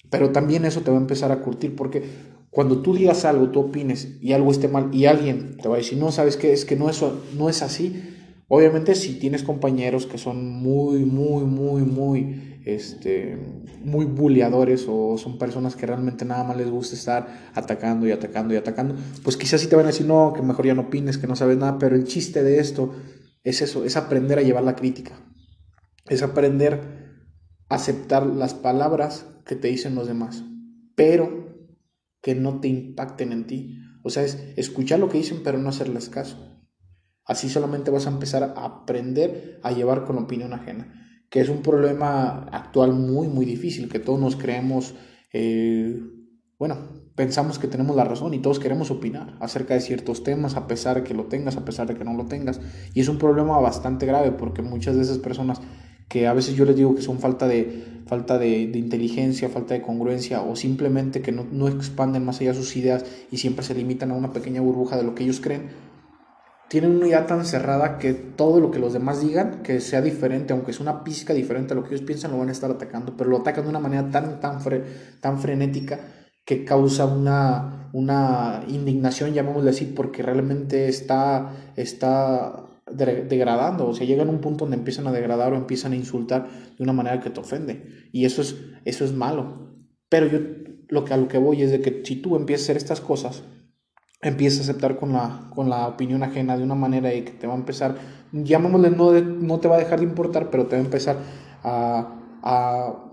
Pero 0.09 0.31
también 0.31 0.63
eso 0.63 0.81
te 0.81 0.91
va 0.91 0.97
a 0.97 1.01
empezar 1.01 1.33
a 1.33 1.41
curtir 1.41 1.75
porque 1.75 2.03
cuando 2.49 2.81
tú 2.81 2.93
digas 2.93 3.25
algo, 3.25 3.49
tú 3.49 3.61
opines 3.61 4.17
y 4.21 4.33
algo 4.33 4.51
esté 4.51 4.67
mal 4.67 4.93
y 4.93 5.05
alguien 5.05 5.57
te 5.57 5.67
va 5.67 5.75
a 5.75 5.77
decir, 5.77 5.97
no, 5.97 6.11
sabes 6.11 6.37
qué, 6.37 6.53
es 6.53 6.65
que 6.65 6.75
no, 6.75 6.89
eso, 6.89 7.23
no 7.37 7.49
es 7.49 7.61
así. 7.61 8.20
Obviamente 8.53 8.95
si 8.95 9.13
tienes 9.13 9.43
compañeros 9.43 10.05
que 10.05 10.17
son 10.17 10.45
muy, 10.45 11.05
muy, 11.05 11.45
muy, 11.45 11.83
muy, 11.83 12.59
este, 12.65 13.37
muy 13.81 14.03
bulleadores 14.03 14.87
o 14.89 15.17
son 15.17 15.37
personas 15.37 15.77
que 15.77 15.85
realmente 15.85 16.25
nada 16.25 16.43
más 16.43 16.57
les 16.57 16.69
gusta 16.69 16.97
estar 16.97 17.51
atacando 17.53 18.05
y 18.09 18.11
atacando 18.11 18.53
y 18.53 18.57
atacando, 18.57 18.95
pues 19.23 19.37
quizás 19.37 19.61
sí 19.61 19.67
te 19.67 19.77
van 19.77 19.85
a 19.85 19.91
decir, 19.91 20.05
no, 20.05 20.33
que 20.33 20.41
mejor 20.41 20.65
ya 20.65 20.73
no 20.73 20.81
opines, 20.81 21.17
que 21.17 21.27
no 21.27 21.37
sabes 21.37 21.57
nada, 21.57 21.79
pero 21.79 21.95
el 21.95 22.03
chiste 22.03 22.43
de 22.43 22.59
esto 22.59 22.93
es 23.45 23.61
eso, 23.61 23.85
es 23.85 23.95
aprender 23.95 24.37
a 24.37 24.41
llevar 24.41 24.65
la 24.65 24.75
crítica, 24.75 25.13
es 26.09 26.21
aprender 26.21 26.81
a 27.69 27.75
aceptar 27.75 28.25
las 28.25 28.53
palabras 28.53 29.27
que 29.45 29.55
te 29.55 29.69
dicen 29.69 29.95
los 29.95 30.07
demás, 30.07 30.43
pero 30.95 31.55
que 32.21 32.35
no 32.35 32.59
te 32.59 32.67
impacten 32.67 33.31
en 33.31 33.47
ti. 33.47 33.77
O 34.03 34.09
sea, 34.09 34.23
es 34.23 34.43
escuchar 34.57 34.99
lo 34.99 35.07
que 35.07 35.19
dicen 35.19 35.39
pero 35.41 35.57
no 35.57 35.69
hacerles 35.69 36.09
caso. 36.09 36.60
Así 37.25 37.49
solamente 37.49 37.91
vas 37.91 38.07
a 38.07 38.09
empezar 38.09 38.43
a 38.43 38.65
aprender 38.65 39.59
a 39.63 39.71
llevar 39.71 40.05
con 40.05 40.15
la 40.15 40.23
opinión 40.23 40.53
ajena, 40.53 40.91
que 41.29 41.39
es 41.39 41.49
un 41.49 41.61
problema 41.61 42.47
actual 42.51 42.93
muy, 42.93 43.27
muy 43.27 43.45
difícil, 43.45 43.89
que 43.89 43.99
todos 43.99 44.19
nos 44.19 44.35
creemos, 44.35 44.95
eh, 45.31 45.99
bueno, 46.57 46.77
pensamos 47.15 47.59
que 47.59 47.67
tenemos 47.67 47.95
la 47.95 48.03
razón 48.03 48.33
y 48.33 48.39
todos 48.39 48.59
queremos 48.59 48.91
opinar 48.91 49.37
acerca 49.39 49.73
de 49.73 49.81
ciertos 49.81 50.23
temas, 50.23 50.55
a 50.55 50.67
pesar 50.67 50.97
de 50.97 51.03
que 51.03 51.13
lo 51.13 51.25
tengas, 51.25 51.57
a 51.57 51.65
pesar 51.65 51.87
de 51.87 51.95
que 51.95 52.03
no 52.03 52.13
lo 52.13 52.25
tengas. 52.25 52.59
Y 52.93 53.01
es 53.01 53.07
un 53.07 53.17
problema 53.17 53.59
bastante 53.59 54.05
grave 54.05 54.31
porque 54.31 54.61
muchas 54.61 54.95
de 54.95 55.03
esas 55.03 55.19
personas 55.19 55.61
que 56.11 56.27
a 56.27 56.33
veces 56.33 56.55
yo 56.55 56.65
les 56.65 56.75
digo 56.75 56.93
que 56.93 57.01
son 57.01 57.19
falta 57.19 57.47
de, 57.47 58.01
falta 58.05 58.37
de, 58.37 58.63
inteligencia, 58.75 59.47
falta 59.47 59.73
de 59.73 59.81
congruencia 59.81 60.41
o 60.41 60.57
simplemente 60.57 61.21
que 61.21 61.31
no, 61.31 61.45
no, 61.49 61.69
expanden 61.69 62.25
más 62.25 62.41
allá 62.41 62.53
sus 62.53 62.75
ideas 62.75 63.05
y 63.31 63.37
siempre 63.37 63.63
se 63.63 63.73
limitan 63.73 64.11
a 64.11 64.15
una 64.15 64.33
pequeña 64.33 64.59
burbuja 64.59 64.97
de 64.97 65.03
lo 65.03 65.15
que 65.15 65.23
ellos 65.23 65.39
creen, 65.39 65.69
tienen 66.71 66.95
una 66.95 67.07
idea 67.07 67.25
tan 67.25 67.43
cerrada 67.43 67.97
que 67.97 68.13
todo 68.13 68.61
lo 68.61 68.71
que 68.71 68.79
los 68.79 68.93
demás 68.93 69.19
digan, 69.19 69.61
que 69.61 69.81
sea 69.81 70.01
diferente, 70.01 70.53
aunque 70.53 70.71
es 70.71 70.79
una 70.79 71.03
pizca 71.03 71.33
diferente 71.33 71.73
a 71.73 71.75
lo 71.75 71.83
que 71.83 71.95
ellos 71.95 72.05
piensan, 72.07 72.31
lo 72.31 72.37
van 72.37 72.47
a 72.47 72.53
estar 72.53 72.71
atacando, 72.71 73.17
pero 73.17 73.29
lo 73.29 73.39
atacan 73.39 73.65
de 73.65 73.69
una 73.71 73.79
manera 73.79 74.09
tan, 74.09 74.39
tan, 74.39 74.59
tan 75.19 75.39
frenética 75.39 75.99
que 76.45 76.63
causa 76.63 77.05
una, 77.07 77.89
una 77.91 78.63
indignación, 78.69 79.33
llamémosle 79.33 79.69
así, 79.69 79.83
porque 79.83 80.23
realmente 80.23 80.87
está, 80.87 81.73
está 81.75 82.63
degradando, 82.89 83.89
o 83.89 83.93
sea, 83.93 84.07
llegan 84.07 84.29
a 84.29 84.31
un 84.31 84.39
punto 84.39 84.63
donde 84.63 84.77
empiezan 84.77 85.07
a 85.07 85.11
degradar 85.11 85.51
o 85.51 85.57
empiezan 85.57 85.91
a 85.91 85.97
insultar 85.97 86.47
de 86.77 86.81
una 86.81 86.93
manera 86.93 87.19
que 87.19 87.31
te 87.31 87.41
ofende. 87.41 88.07
Y 88.13 88.23
eso 88.23 88.41
es, 88.41 88.55
eso 88.85 89.03
es 89.03 89.11
malo. 89.11 89.75
Pero 90.07 90.27
yo 90.27 90.39
lo 90.87 91.03
que 91.03 91.13
a 91.13 91.17
lo 91.17 91.27
que 91.27 91.37
voy 91.37 91.63
es 91.63 91.71
de 91.71 91.81
que 91.81 92.01
si 92.05 92.21
tú 92.21 92.37
empiezas 92.37 92.61
a 92.61 92.65
hacer 92.67 92.77
estas 92.77 93.01
cosas, 93.01 93.43
empiezas 94.21 94.59
a 94.59 94.71
aceptar 94.71 94.97
con 94.97 95.13
la, 95.13 95.49
con 95.53 95.69
la 95.69 95.87
opinión 95.87 96.23
ajena 96.23 96.57
de 96.57 96.63
una 96.63 96.75
manera 96.75 97.13
y 97.13 97.23
que 97.23 97.31
te 97.31 97.47
va 97.47 97.53
a 97.53 97.57
empezar, 97.57 97.95
llamémosle, 98.31 98.91
no, 98.91 99.11
no 99.11 99.59
te 99.59 99.67
va 99.67 99.75
a 99.75 99.79
dejar 99.79 99.99
de 99.99 100.05
importar, 100.05 100.49
pero 100.49 100.67
te 100.67 100.75
va 100.75 100.81
a 100.81 100.85
empezar 100.85 101.17
a, 101.63 102.19
a 102.43 103.11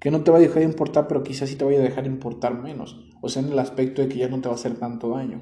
que 0.00 0.10
no 0.10 0.22
te 0.22 0.30
va 0.30 0.36
a 0.36 0.40
dejar 0.40 0.58
de 0.58 0.64
importar, 0.64 1.08
pero 1.08 1.22
quizás 1.22 1.48
sí 1.48 1.56
te 1.56 1.64
vaya 1.64 1.78
a 1.80 1.82
dejar 1.82 2.04
de 2.04 2.10
importar 2.10 2.54
menos. 2.62 3.08
O 3.22 3.28
sea, 3.30 3.42
en 3.42 3.50
el 3.50 3.58
aspecto 3.58 4.02
de 4.02 4.08
que 4.08 4.18
ya 4.18 4.28
no 4.28 4.40
te 4.40 4.48
va 4.48 4.54
a 4.54 4.58
hacer 4.58 4.78
tanto 4.78 5.08
daño. 5.08 5.40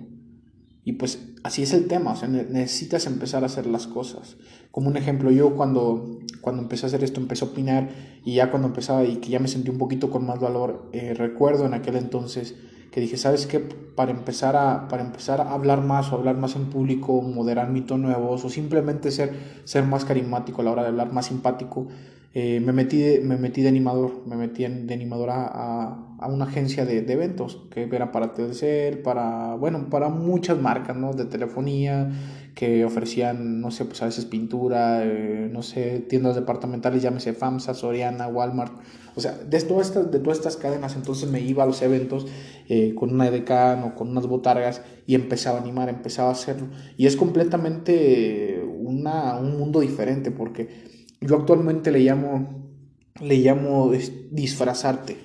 Y 0.84 0.94
pues 0.94 1.28
así 1.44 1.62
es 1.62 1.72
el 1.74 1.86
tema, 1.86 2.12
o 2.12 2.16
sea, 2.16 2.28
necesitas 2.28 3.06
empezar 3.06 3.44
a 3.44 3.46
hacer 3.46 3.66
las 3.66 3.86
cosas. 3.86 4.36
Como 4.72 4.88
un 4.88 4.96
ejemplo, 4.96 5.30
yo 5.30 5.54
cuando, 5.54 6.18
cuando 6.40 6.62
empecé 6.62 6.86
a 6.86 6.88
hacer 6.88 7.04
esto, 7.04 7.20
empecé 7.20 7.44
a 7.44 7.48
opinar 7.48 7.88
y 8.24 8.34
ya 8.34 8.50
cuando 8.50 8.68
empezaba 8.68 9.04
y 9.04 9.16
que 9.16 9.30
ya 9.30 9.38
me 9.38 9.46
sentí 9.46 9.70
un 9.70 9.78
poquito 9.78 10.10
con 10.10 10.26
más 10.26 10.40
valor, 10.40 10.88
eh, 10.92 11.14
recuerdo 11.14 11.66
en 11.66 11.74
aquel 11.74 11.96
entonces 11.96 12.56
que 12.90 13.00
dije, 13.00 13.16
¿sabes 13.16 13.46
qué? 13.46 13.58
Para 13.58 14.10
empezar, 14.10 14.56
a, 14.56 14.88
para 14.88 15.02
empezar 15.02 15.40
a 15.40 15.52
hablar 15.52 15.82
más 15.82 16.12
o 16.12 16.16
hablar 16.16 16.36
más 16.36 16.56
en 16.56 16.66
público, 16.66 17.22
moderar 17.22 17.70
mi 17.70 17.80
tono 17.80 18.08
de 18.08 18.14
o 18.14 18.36
simplemente 18.50 19.10
ser, 19.10 19.32
ser 19.64 19.84
más 19.84 20.04
carismático 20.04 20.60
a 20.60 20.64
la 20.64 20.72
hora 20.72 20.82
de 20.82 20.88
hablar, 20.88 21.12
más 21.12 21.26
simpático, 21.26 21.86
eh, 22.34 22.60
me, 22.60 22.72
metí 22.72 22.98
de, 22.98 23.20
me 23.20 23.36
metí 23.36 23.62
de 23.62 23.68
animador, 23.68 24.22
me 24.26 24.36
metí 24.36 24.64
de 24.64 24.94
animador 24.94 25.30
a, 25.30 25.46
a, 26.18 26.26
una 26.28 26.46
agencia 26.46 26.86
de, 26.86 27.02
de, 27.02 27.12
eventos 27.12 27.66
que 27.70 27.82
era 27.82 28.10
para 28.10 28.32
Telcel, 28.32 28.98
para, 28.98 29.54
bueno, 29.56 29.90
para 29.90 30.08
muchas 30.08 30.58
marcas, 30.58 30.96
¿no? 30.96 31.12
De 31.12 31.26
telefonía, 31.26 32.10
que 32.54 32.84
ofrecían, 32.84 33.60
no 33.60 33.70
sé, 33.70 33.84
pues 33.84 34.02
a 34.02 34.06
veces 34.06 34.24
pintura, 34.24 35.04
eh, 35.04 35.48
no 35.52 35.62
sé, 35.62 36.00
tiendas 36.00 36.34
departamentales, 36.34 37.02
llámese 37.02 37.32
FAMSA, 37.32 37.74
Soriana, 37.74 38.28
Walmart, 38.28 38.72
o 39.14 39.20
sea, 39.20 39.32
de 39.32 39.60
todas 39.60 39.88
estas, 39.88 40.10
de 40.10 40.18
todas 40.18 40.38
estas 40.38 40.56
cadenas, 40.56 40.96
entonces 40.96 41.30
me 41.30 41.40
iba 41.40 41.64
a 41.64 41.66
los 41.66 41.82
eventos 41.82 42.26
eh, 42.68 42.94
con 42.94 43.12
una 43.12 43.26
edecán 43.26 43.82
o 43.84 43.94
con 43.94 44.08
unas 44.08 44.26
botargas 44.26 44.82
y 45.06 45.14
empezaba 45.14 45.58
a 45.58 45.62
animar, 45.62 45.88
empezaba 45.88 46.30
a 46.30 46.32
hacerlo. 46.32 46.68
Y 46.96 47.06
es 47.06 47.16
completamente 47.16 48.64
una, 48.78 49.36
un 49.38 49.58
mundo 49.58 49.80
diferente 49.80 50.30
porque 50.30 51.01
yo 51.22 51.36
actualmente 51.36 51.90
le 51.90 52.00
llamo, 52.00 52.70
le 53.20 53.36
llamo 53.38 53.92
disfrazarte, 54.30 55.16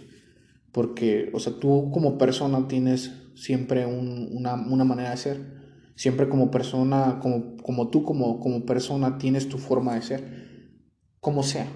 porque, 0.72 1.30
o 1.34 1.40
sea, 1.40 1.54
tú 1.60 1.90
como 1.92 2.18
persona 2.18 2.68
tienes 2.68 3.12
siempre 3.36 3.86
una, 3.86 4.56
una, 4.56 4.84
manera 4.84 5.12
de 5.12 5.18
ser, 5.18 5.58
siempre 5.96 6.30
como 6.30 6.52
persona, 6.52 7.20
como, 7.22 7.58
como 7.58 7.90
tú 7.90 8.04
como, 8.04 8.40
como 8.40 8.66
persona 8.66 9.18
tienes 9.18 9.50
tu 9.50 9.58
forma 9.58 9.96
de 9.96 10.02
ser, 10.02 10.24
como 11.20 11.44
sea. 11.44 11.68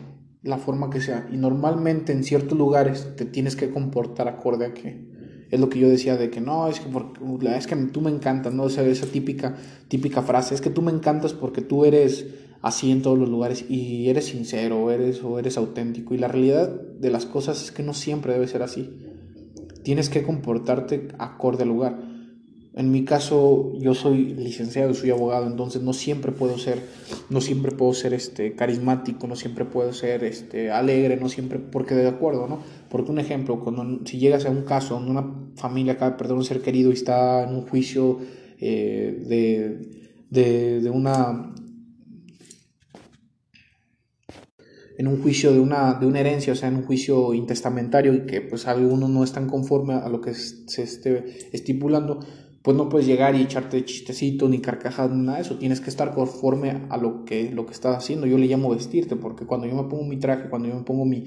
la 0.44 0.58
forma 0.58 0.90
que 0.90 1.02
sea. 1.02 1.28
Y 1.32 1.38
normalmente 1.38 2.14
en 2.14 2.24
ciertos 2.24 2.58
lugares 2.58 3.16
te 3.16 3.26
tienes 3.26 3.56
que 3.56 3.70
comportar 3.70 4.28
acorde 4.28 4.66
a 4.66 4.74
que 4.74 5.11
es 5.52 5.60
lo 5.60 5.70
que 5.70 5.80
yo 5.80 5.90
decía 5.90 6.16
de 6.18 6.30
que 6.30 6.40
no, 6.40 6.70
es 6.70 6.80
que, 6.80 6.90
porque, 6.90 7.20
es 7.56 7.68
que 7.68 7.76
tú 7.76 8.00
me 8.00 8.10
encantas, 8.10 8.54
¿no? 8.54 8.64
O 8.64 8.70
sea, 8.70 8.86
esa 8.86 9.06
típica, 9.06 9.58
típica 9.90 10.22
frase, 10.22 10.56
es 10.56 10.62
que 10.62 10.70
tú 10.70 10.82
me 10.82 10.92
encantas 10.92 11.34
porque 11.34 11.62
tú 11.62 11.84
eres 11.84 12.26
así 12.62 12.90
en 12.92 13.02
todos 13.02 13.20
los 13.20 13.30
lugares 13.30 13.66
y 13.70 14.10
eres 14.10 14.26
sincero, 14.26 14.90
eres 14.92 15.22
o 15.24 15.38
eres 15.40 15.58
auténtico. 15.58 16.14
Y 16.14 16.20
la 16.20 16.30
realidad 16.30 16.70
de 16.70 17.10
las 17.12 17.26
cosas 17.26 17.62
es 17.62 17.72
que 17.72 17.84
no 17.84 17.94
siempre 17.94 18.32
debe 18.34 18.48
ser 18.48 18.64
así. 18.64 18.90
Tienes 19.84 20.10
que 20.10 20.24
comportarte 20.24 21.10
acorde 21.18 21.64
al 21.64 21.70
lugar. 21.70 22.12
En 22.74 22.90
mi 22.90 23.04
caso, 23.04 23.74
yo 23.80 23.94
soy 23.94 24.34
licenciado, 24.34 24.94
soy 24.94 25.10
abogado, 25.10 25.46
entonces 25.46 25.82
no 25.82 25.92
siempre 25.92 26.32
puedo 26.32 26.58
ser, 26.58 26.82
no 27.30 27.42
siempre 27.42 27.74
puedo 27.74 27.94
ser 27.94 28.14
este, 28.14 28.56
carismático, 28.56 29.28
no 29.28 29.36
siempre 29.36 29.66
puedo 29.66 29.92
ser 29.92 30.24
este, 30.24 30.72
alegre, 30.72 31.18
no 31.18 31.28
siempre, 31.28 31.60
porque 31.60 31.96
de 31.96 32.08
acuerdo, 32.08 32.48
¿no? 32.48 32.60
Porque 32.92 33.10
un 33.10 33.20
ejemplo, 33.20 33.62
cuando 33.62 34.06
si 34.06 34.20
llegas 34.20 34.46
a 34.46 34.50
un 34.50 34.64
caso 34.64 34.96
donde 34.96 35.12
una 35.12 35.26
familia 35.56 35.94
acaba 35.94 36.12
de 36.12 36.18
perder 36.18 36.36
un 36.36 36.44
ser 36.44 36.62
querido 36.62 36.92
y 36.92 36.94
está 36.94 37.44
en 37.44 37.56
un 37.56 37.62
juicio 37.62 38.20
eh, 38.60 39.24
de, 39.28 40.12
de, 40.30 40.82
de 40.82 40.90
una 40.90 41.54
en 44.98 45.08
un 45.08 45.22
juicio 45.22 45.52
de 45.52 45.60
una, 45.60 45.96
de 45.96 46.06
una 46.06 46.20
herencia, 46.20 46.54
o 46.54 46.56
sea, 46.56 46.68
en 46.70 46.76
un 46.76 46.84
juicio 46.84 47.34
intestamentario 47.34 48.14
y 48.14 48.26
que 48.28 48.42
pues 48.42 48.68
algunos 48.68 49.10
no 49.10 49.24
están 49.24 49.48
conforme 49.48 49.94
a 49.94 50.10
lo 50.10 50.22
que 50.22 50.34
se 50.34 50.84
esté 50.84 51.48
estipulando, 51.54 52.20
pues 52.62 52.78
no 52.78 52.90
puedes 52.90 53.08
llegar 53.08 53.36
y 53.36 53.42
echarte 53.42 53.84
chistecito 53.86 54.48
ni 54.48 54.60
carcajas 54.60 55.10
ni 55.10 55.24
nada 55.24 55.38
de 55.38 55.44
eso. 55.44 55.56
Tienes 55.56 55.82
que 55.82 55.90
estar 55.90 56.14
conforme 56.14 56.84
a 56.90 56.98
lo 56.98 57.26
que, 57.26 57.50
lo 57.52 57.66
que 57.66 57.74
estás 57.74 57.98
haciendo. 57.98 58.28
Yo 58.28 58.38
le 58.38 58.46
llamo 58.46 58.70
vestirte, 58.70 59.16
porque 59.16 59.46
cuando 59.46 59.66
yo 59.66 59.76
me 59.76 59.90
pongo 59.90 60.04
mi 60.04 60.18
traje, 60.18 60.48
cuando 60.50 60.68
yo 60.68 60.76
me 60.76 60.84
pongo 60.84 61.06
mi, 61.06 61.24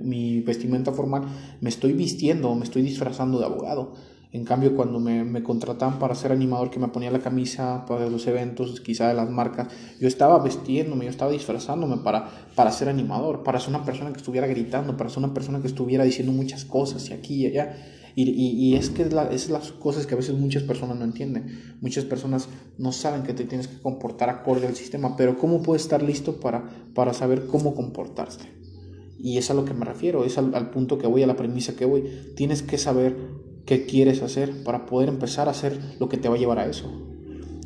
mi, 0.00 0.40
vestimenta 0.42 0.92
formal, 0.92 1.24
me 1.60 1.70
estoy 1.70 1.92
vistiendo, 1.92 2.54
me 2.54 2.64
estoy 2.64 2.82
disfrazando 2.82 3.40
de 3.40 3.46
abogado. 3.46 3.94
En 4.30 4.44
cambio, 4.44 4.76
cuando 4.76 5.00
me, 5.00 5.24
me 5.24 5.42
contrataban 5.42 5.98
para 5.98 6.14
ser 6.14 6.30
animador, 6.30 6.70
que 6.70 6.78
me 6.78 6.88
ponía 6.88 7.10
la 7.10 7.20
camisa 7.20 7.84
para 7.86 8.08
los 8.08 8.26
eventos, 8.28 8.80
quizá 8.80 9.08
de 9.08 9.14
las 9.14 9.30
marcas, 9.30 9.68
yo 9.98 10.06
estaba 10.06 10.38
vestiéndome, 10.40 11.06
yo 11.06 11.10
estaba 11.10 11.32
disfrazándome 11.32 11.96
para, 11.98 12.28
para 12.54 12.70
ser 12.70 12.88
animador, 12.88 13.42
para 13.42 13.58
ser 13.58 13.70
una 13.70 13.84
persona 13.84 14.12
que 14.12 14.18
estuviera 14.18 14.46
gritando, 14.46 14.96
para 14.96 15.10
ser 15.10 15.20
una 15.20 15.34
persona 15.34 15.60
que 15.60 15.68
estuviera 15.68 16.04
diciendo 16.04 16.32
muchas 16.32 16.64
cosas 16.64 17.08
y 17.10 17.14
aquí 17.14 17.34
y 17.42 17.46
allá. 17.46 17.76
Y, 18.18 18.30
y, 18.30 18.76
es 18.76 18.88
que 18.88 19.02
es, 19.02 19.12
la, 19.12 19.24
es 19.24 19.50
las 19.50 19.72
cosas 19.72 20.06
que 20.06 20.14
a 20.14 20.16
veces 20.16 20.34
muchas 20.34 20.62
personas 20.62 20.96
no 20.96 21.04
entienden. 21.04 21.76
Muchas 21.82 22.06
personas 22.06 22.48
no 22.78 22.90
saben 22.90 23.24
que 23.24 23.34
te 23.34 23.44
tienes 23.44 23.68
que 23.68 23.78
comportar 23.78 24.30
acorde 24.30 24.66
al 24.66 24.74
sistema, 24.74 25.18
pero 25.18 25.36
¿cómo 25.36 25.62
puedes 25.62 25.82
estar 25.82 26.02
listo 26.02 26.40
para, 26.40 26.64
para 26.94 27.12
saber 27.12 27.46
cómo 27.46 27.74
comportarte? 27.74 28.46
Y 29.18 29.36
es 29.36 29.50
a 29.50 29.54
lo 29.54 29.66
que 29.66 29.74
me 29.74 29.84
refiero, 29.84 30.24
es 30.24 30.38
al, 30.38 30.54
al 30.54 30.70
punto 30.70 30.96
que 30.96 31.06
voy, 31.06 31.24
a 31.24 31.26
la 31.26 31.36
premisa 31.36 31.76
que 31.76 31.84
voy. 31.84 32.04
Tienes 32.34 32.62
que 32.62 32.78
saber 32.78 33.18
qué 33.66 33.84
quieres 33.84 34.22
hacer 34.22 34.64
para 34.64 34.86
poder 34.86 35.10
empezar 35.10 35.48
a 35.48 35.50
hacer 35.50 35.78
lo 36.00 36.08
que 36.08 36.16
te 36.16 36.30
va 36.30 36.36
a 36.36 36.38
llevar 36.38 36.58
a 36.58 36.66
eso. 36.66 36.90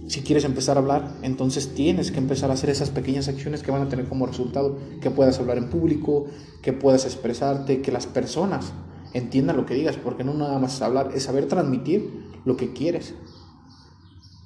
Si 0.09 0.23
quieres 0.23 0.45
empezar 0.45 0.77
a 0.77 0.81
hablar, 0.81 1.15
entonces 1.23 1.75
tienes 1.75 2.11
que 2.11 2.19
empezar 2.19 2.51
a 2.51 2.55
hacer 2.55 2.71
esas 2.71 2.91
pequeñas 2.91 3.29
acciones 3.29 3.63
que 3.63 3.71
van 3.71 3.83
a 3.83 3.89
tener 3.89 4.09
como 4.09 4.27
resultado 4.27 4.77
que 5.01 5.13
puedas 5.13 5.39
hablar 5.39 5.59
en 5.59 5.71
público, 5.71 6.25
que 6.61 6.73
puedas 6.73 7.05
expresarte, 7.05 7.83
que 7.83 7.93
las 7.93 8.09
personas 8.09 8.73
entiendan 9.13 9.57
lo 9.57 9.67
que 9.67 9.75
digas, 9.75 9.97
porque 9.97 10.25
no 10.25 10.35
nada 10.35 10.59
más 10.59 10.81
hablar, 10.83 11.11
es 11.15 11.25
saber 11.25 11.47
transmitir 11.47 12.11
lo 12.45 12.57
que 12.57 12.73
quieres. 12.73 13.15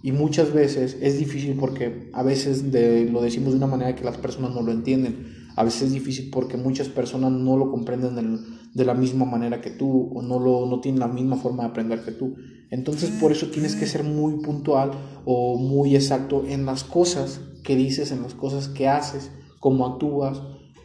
Y 0.02 0.12
muchas 0.12 0.52
veces 0.52 0.98
es 1.00 1.18
difícil 1.18 1.56
porque 1.58 2.10
a 2.12 2.22
veces 2.22 2.62
lo 3.10 3.22
decimos 3.22 3.52
de 3.52 3.56
una 3.56 3.66
manera 3.66 3.94
que 3.94 4.04
las 4.04 4.18
personas 4.18 4.54
no 4.54 4.60
lo 4.60 4.70
entienden. 4.70 5.32
A 5.56 5.64
veces 5.64 5.84
es 5.84 5.92
difícil 5.92 6.28
porque 6.30 6.58
muchas 6.58 6.88
personas 6.88 7.32
no 7.32 7.56
lo 7.56 7.70
comprenden 7.70 8.38
de, 8.74 8.84
la 8.84 8.92
misma 8.92 9.24
manera 9.24 9.62
que 9.62 9.70
tú 9.70 10.10
o 10.14 10.20
no, 10.20 10.38
lo, 10.38 10.66
no 10.66 10.80
tienen 10.80 11.00
la 11.00 11.08
misma 11.08 11.36
forma 11.36 11.62
de 11.62 11.70
aprender 11.70 12.04
que 12.04 12.12
tú. 12.12 12.34
Entonces 12.70 13.10
por 13.12 13.32
eso 13.32 13.46
tienes 13.46 13.76
que 13.76 13.86
ser 13.86 14.04
muy 14.04 14.42
puntual 14.42 14.90
o 15.24 15.56
muy 15.56 15.94
exacto 15.94 16.44
en 16.46 16.66
las 16.66 16.84
cosas 16.84 17.40
que 17.62 17.74
dices, 17.74 18.10
en 18.10 18.20
las 18.20 18.34
cosas 18.34 18.68
que 18.68 18.88
haces, 18.88 19.30
cómo 19.58 19.86
actúas, 19.86 20.42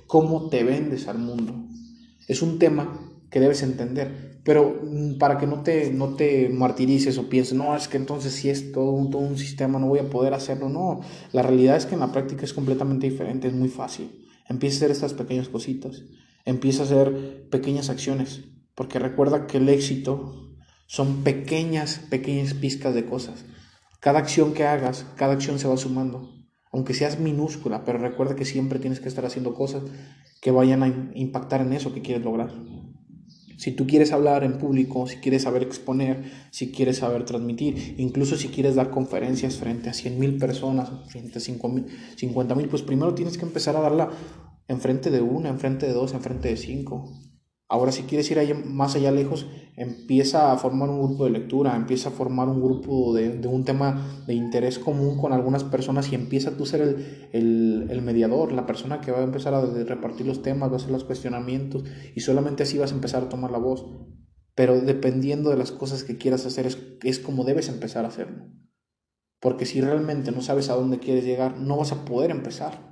cómo 0.08 0.48
te 0.48 0.64
vendes 0.64 1.10
al 1.10 1.18
mundo. 1.18 1.54
Es 2.30 2.42
un 2.42 2.58
tema 2.58 3.09
que 3.30 3.40
debes 3.40 3.64
entender. 3.64 4.40
Pero 4.44 4.82
mm, 4.84 5.18
para 5.18 5.38
que 5.38 5.48
no 5.48 5.62
te, 5.62 5.92
no 5.92 6.16
te 6.16 6.50
martirices 6.50 7.18
o 7.18 7.30
pienses, 7.30 7.54
no, 7.54 7.76
es 7.76 7.88
que 7.88 7.98
entonces 7.98 8.34
si 8.34 8.50
es 8.50 8.72
todo 8.72 8.92
un, 8.92 9.10
todo 9.10 9.22
un 9.22 9.38
sistema 9.38 9.80
no 9.80 9.88
voy 9.88 10.00
a 10.00 10.10
poder 10.10 10.34
hacerlo. 10.34 10.70
No, 10.70 11.02
la 11.32 11.42
realidad 11.42 11.78
es 11.78 11.86
que 11.86 11.96
en 11.96 12.02
la 12.02 12.12
práctica 12.12 12.44
es 12.44 12.54
completamente 12.54 13.10
diferente, 13.10 13.48
es 13.48 13.54
muy 13.54 13.70
fácil. 13.70 14.26
Empieza 14.48 14.76
a 14.76 14.78
hacer 14.78 14.92
estas 14.92 15.14
pequeñas 15.14 15.50
cositas, 15.50 16.04
empieza 16.46 16.82
a 16.82 16.86
hacer 16.86 17.48
pequeñas 17.50 17.90
acciones, 17.90 18.46
porque 18.74 18.98
recuerda 18.98 19.46
que 19.46 19.58
el 19.58 19.70
éxito 19.70 20.56
son 20.88 21.24
pequeñas, 21.24 22.02
pequeñas 22.10 22.56
pizcas 22.56 22.96
de 22.96 23.06
cosas. 23.06 23.46
Cada 24.00 24.18
acción 24.18 24.54
que 24.54 24.66
hagas, 24.66 25.06
cada 25.16 25.34
acción 25.34 25.60
se 25.60 25.68
va 25.68 25.78
sumando, 25.78 26.32
aunque 26.72 26.96
seas 26.96 27.20
minúscula, 27.20 27.84
pero 27.86 28.00
recuerda 28.00 28.36
que 28.36 28.46
siempre 28.46 28.80
tienes 28.80 29.00
que 29.00 29.10
estar 29.10 29.26
haciendo 29.26 29.54
cosas 29.54 29.84
que 30.42 30.52
vayan 30.52 30.82
a 30.82 30.88
impactar 31.14 31.62
en 31.62 31.74
eso 31.74 31.94
que 31.94 32.02
quieres 32.02 32.24
lograr. 32.24 32.52
Si 33.60 33.74
tú 33.74 33.86
quieres 33.86 34.14
hablar 34.14 34.46
en 34.46 34.58
público, 34.58 35.06
si 35.06 35.18
quieres 35.18 35.44
saber 35.44 35.64
exponer, 35.64 36.24
si 36.50 36.72
quieres 36.72 37.00
saber 37.00 37.26
transmitir, 37.26 37.96
incluso 37.98 38.38
si 38.38 38.48
quieres 38.48 38.76
dar 38.76 38.90
conferencias 38.90 39.58
frente 39.58 39.90
a 39.90 39.94
100 39.94 40.18
mil 40.18 40.38
personas, 40.38 40.90
frente 41.10 41.40
a 41.40 41.42
50 41.42 42.56
mil, 42.56 42.70
pues 42.70 42.84
primero 42.84 43.14
tienes 43.14 43.38
que 43.38 43.44
empezar 43.44 43.76
a 43.76 43.82
darla 43.82 44.12
enfrente 44.70 45.12
de 45.12 45.20
una, 45.20 45.50
enfrente 45.50 45.88
de 45.88 45.92
dos, 45.92 46.14
enfrente 46.14 46.48
de 46.48 46.56
cinco. 46.56 47.12
Ahora 47.72 47.92
si 47.92 48.02
quieres 48.04 48.32
ir 48.32 48.66
más 48.66 48.96
allá 48.96 49.12
lejos, 49.12 49.46
empieza 49.76 50.52
a 50.52 50.58
formar 50.58 50.90
un 50.90 51.04
grupo 51.04 51.26
de 51.26 51.30
lectura, 51.30 51.76
empieza 51.76 52.10
a 52.10 52.12
formar 52.12 52.48
un 52.50 52.64
grupo 52.64 53.14
de, 53.14 53.30
un 53.48 53.64
tema 53.64 54.24
de 54.26 54.34
interés 54.34 54.80
común 54.80 55.20
con 55.20 55.34
algunas 55.34 55.64
personas 55.64 56.12
y 56.12 56.16
empieza 56.16 56.58
tú 56.58 56.64
a 56.64 56.66
ser 56.66 56.82
el, 57.32 57.88
el, 57.92 58.02
mediador, 58.02 58.54
la 58.54 58.66
persona 58.66 59.02
que 59.02 59.12
va 59.12 59.20
a 59.20 59.24
empezar 59.24 59.54
a 59.54 59.62
repartir 59.62 60.26
los 60.26 60.42
temas, 60.42 60.70
va 60.70 60.74
a 60.74 60.76
hacer 60.78 60.90
los 60.90 61.04
cuestionamientos 61.04 61.84
y 62.16 62.22
solamente 62.22 62.64
así 62.64 62.80
vas 62.80 62.92
a 62.92 62.96
empezar 62.96 63.22
a 63.22 63.30
tomar 63.30 63.52
la 63.52 63.60
voz. 63.60 63.86
Pero 64.56 64.82
dependiendo 64.82 65.52
de 65.52 65.58
las 65.58 65.72
cosas 65.72 66.04
que 66.04 66.18
quieras 66.18 66.48
hacer 66.48 66.66
es, 66.66 66.80
es 67.04 67.20
como 67.20 67.44
debes 67.44 67.70
empezar 67.70 68.04
a 68.04 68.08
hacerlo. 68.08 68.48
Porque 69.40 69.68
si 69.68 69.80
realmente 69.80 70.32
no 70.32 70.42
sabes 70.42 70.72
a 70.72 70.76
dónde 70.76 70.98
quieres 70.98 71.24
llegar, 71.24 71.60
no 71.60 71.78
vas 71.78 71.92
a 71.92 72.04
poder 72.04 72.32
empezar 72.32 72.90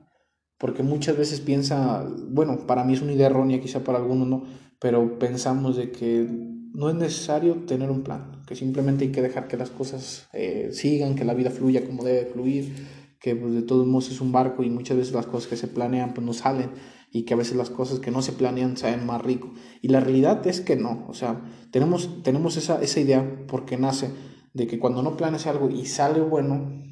porque 0.58 0.82
muchas 0.82 1.18
veces 1.18 1.40
piensa, 1.40 2.04
bueno, 2.30 2.66
para 2.66 2.84
mí 2.84 2.94
es 2.94 3.02
una 3.02 3.14
idea 3.14 3.28
errónea, 3.28 3.62
quizá 3.62 3.84
para 3.84 4.00
algunos 4.00 4.28
no, 4.28 4.44
pero 4.80 5.20
pensamos 5.20 5.76
de 5.76 5.92
que 5.92 6.28
no 6.74 6.90
es 6.90 6.96
necesario 6.96 7.56
tener 7.66 7.90
un 7.90 8.04
plan, 8.04 8.44
que 8.46 8.56
simplemente 8.56 9.06
hay 9.06 9.12
que 9.12 9.22
dejar 9.22 9.48
que 9.48 9.58
las 9.58 9.70
cosas 9.70 10.28
eh, 10.34 10.70
sigan, 10.74 11.16
que 11.16 11.26
la 11.26 11.34
vida 11.34 11.50
fluya 11.50 11.86
como 11.86 12.04
debe 12.04 12.26
fluir, 12.26 12.72
que 13.20 13.36
pues, 13.36 13.54
de 13.54 13.64
todos 13.64 13.88
modos 13.88 14.12
es 14.12 14.22
un 14.22 14.32
barco 14.32 14.64
y 14.64 14.70
muchas 14.70 14.98
veces 14.98 15.14
las 15.14 15.26
cosas 15.26 15.50
que 15.50 15.58
se 15.58 15.68
planean 15.68 16.14
pues 16.14 16.26
no 16.26 16.34
salen 16.34 16.70
y 17.12 17.24
que 17.24 17.34
a 17.34 17.38
veces 17.38 17.56
las 17.56 17.70
cosas 17.70 18.00
que 18.00 18.12
no 18.12 18.22
se 18.22 18.34
planean 18.34 18.78
salen 18.78 19.06
más 19.06 19.22
rico. 19.22 19.54
Y 19.82 19.88
la 19.88 20.00
realidad 20.00 20.46
es 20.46 20.62
que 20.62 20.76
no, 20.76 21.06
o 21.08 21.14
sea, 21.14 21.42
tenemos, 21.72 22.22
tenemos 22.24 22.58
esa, 22.58 22.82
esa 22.82 23.00
idea 23.00 23.46
porque 23.48 23.78
nace 23.78 24.12
de 24.54 24.68
que 24.68 24.80
cuando 24.80 25.02
no 25.02 25.18
planeas 25.18 25.48
algo 25.48 25.70
y 25.70 25.86
sale 25.86 26.22
bueno, 26.22 26.84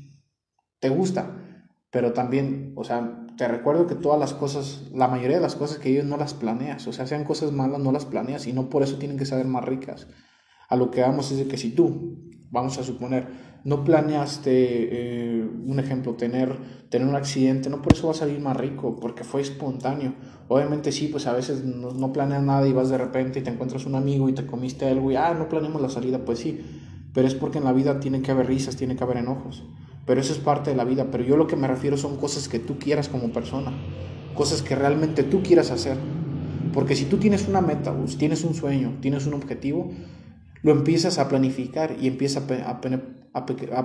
te 0.79 0.89
gusta, 0.89 1.69
pero 1.91 2.13
también, 2.13 2.73
o 2.75 2.83
sea, 2.83 3.24
te 3.37 3.47
recuerdo 3.47 3.87
que 3.87 3.95
todas 3.95 4.19
las 4.19 4.33
cosas, 4.33 4.83
la 4.93 5.07
mayoría 5.07 5.37
de 5.37 5.41
las 5.41 5.55
cosas 5.55 5.79
que 5.79 5.89
ellos 5.89 6.05
no 6.05 6.17
las 6.17 6.33
planeas, 6.33 6.87
o 6.87 6.93
sea, 6.93 7.05
sean 7.05 7.23
cosas 7.23 7.51
malas, 7.51 7.79
no 7.79 7.91
las 7.91 8.05
planeas 8.05 8.47
y 8.47 8.53
no 8.53 8.69
por 8.69 8.83
eso 8.83 8.97
tienen 8.97 9.17
que 9.17 9.25
ser 9.25 9.45
más 9.45 9.65
ricas. 9.65 10.07
A 10.69 10.75
lo 10.75 10.91
que 10.91 11.01
vamos 11.01 11.31
es 11.31 11.37
de 11.37 11.47
que 11.47 11.57
si 11.57 11.71
tú, 11.71 12.17
vamos 12.51 12.77
a 12.77 12.83
suponer, 12.83 13.27
no 13.63 13.83
planeaste, 13.83 14.51
eh, 14.51 15.49
un 15.65 15.79
ejemplo, 15.79 16.13
tener, 16.13 16.57
tener 16.89 17.07
un 17.07 17.15
accidente, 17.15 17.69
no 17.69 17.81
por 17.81 17.93
eso 17.93 18.07
vas 18.07 18.17
a 18.17 18.19
salir 18.21 18.39
más 18.39 18.55
rico, 18.55 18.95
porque 18.99 19.23
fue 19.23 19.41
espontáneo. 19.41 20.13
Obviamente 20.47 20.91
sí, 20.91 21.07
pues 21.07 21.27
a 21.27 21.33
veces 21.33 21.63
no, 21.63 21.91
no 21.91 22.13
planeas 22.13 22.43
nada 22.43 22.67
y 22.67 22.73
vas 22.73 22.89
de 22.89 22.97
repente 22.97 23.39
y 23.39 23.43
te 23.43 23.49
encuentras 23.49 23.85
un 23.85 23.95
amigo 23.95 24.29
y 24.29 24.33
te 24.33 24.45
comiste 24.45 24.87
algo 24.87 25.11
y, 25.11 25.15
ah, 25.15 25.33
no 25.37 25.49
planeamos 25.49 25.81
la 25.81 25.89
salida, 25.89 26.23
pues 26.23 26.39
sí, 26.39 26.61
pero 27.13 27.27
es 27.27 27.35
porque 27.35 27.57
en 27.57 27.63
la 27.63 27.73
vida 27.73 27.99
tiene 27.99 28.21
que 28.21 28.31
haber 28.31 28.47
risas, 28.47 28.75
tiene 28.75 28.95
que 28.95 29.03
haber 29.03 29.17
enojos 29.17 29.63
pero 30.05 30.21
eso 30.21 30.33
es 30.33 30.39
parte 30.39 30.69
de 30.69 30.75
la 30.75 30.83
vida. 30.83 31.07
Pero 31.11 31.23
yo 31.23 31.37
lo 31.37 31.47
que 31.47 31.55
me 31.55 31.67
refiero 31.67 31.97
son 31.97 32.17
cosas 32.17 32.47
que 32.47 32.59
tú 32.59 32.77
quieras 32.77 33.09
como 33.09 33.31
persona, 33.31 33.73
cosas 34.35 34.61
que 34.61 34.75
realmente 34.75 35.23
tú 35.23 35.41
quieras 35.41 35.71
hacer. 35.71 35.97
Porque 36.73 36.95
si 36.95 37.05
tú 37.05 37.17
tienes 37.17 37.47
una 37.47 37.61
meta, 37.61 37.95
tienes 38.17 38.43
un 38.43 38.53
sueño, 38.53 38.97
tienes 39.01 39.25
un 39.25 39.33
objetivo, 39.33 39.91
lo 40.61 40.71
empiezas 40.71 41.19
a 41.19 41.29
planificar 41.29 41.95
y 42.01 42.07
empiezas 42.07 42.43
a, 42.65 42.81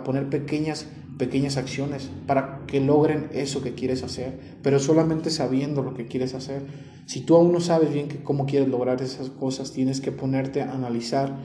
poner 0.04 0.28
pequeñas, 0.28 0.86
pequeñas 1.18 1.56
acciones 1.56 2.10
para 2.26 2.62
que 2.66 2.80
logren 2.80 3.28
eso 3.32 3.62
que 3.62 3.74
quieres 3.74 4.02
hacer, 4.02 4.38
pero 4.62 4.78
solamente 4.78 5.30
sabiendo 5.30 5.82
lo 5.82 5.94
que 5.94 6.06
quieres 6.06 6.34
hacer. 6.34 6.62
Si 7.06 7.20
tú 7.20 7.36
aún 7.36 7.52
no 7.52 7.60
sabes 7.60 7.92
bien 7.92 8.08
cómo 8.24 8.46
quieres 8.46 8.68
lograr 8.68 9.00
esas 9.02 9.30
cosas, 9.30 9.72
tienes 9.72 10.00
que 10.00 10.10
ponerte 10.10 10.62
a 10.62 10.72
analizar 10.72 11.36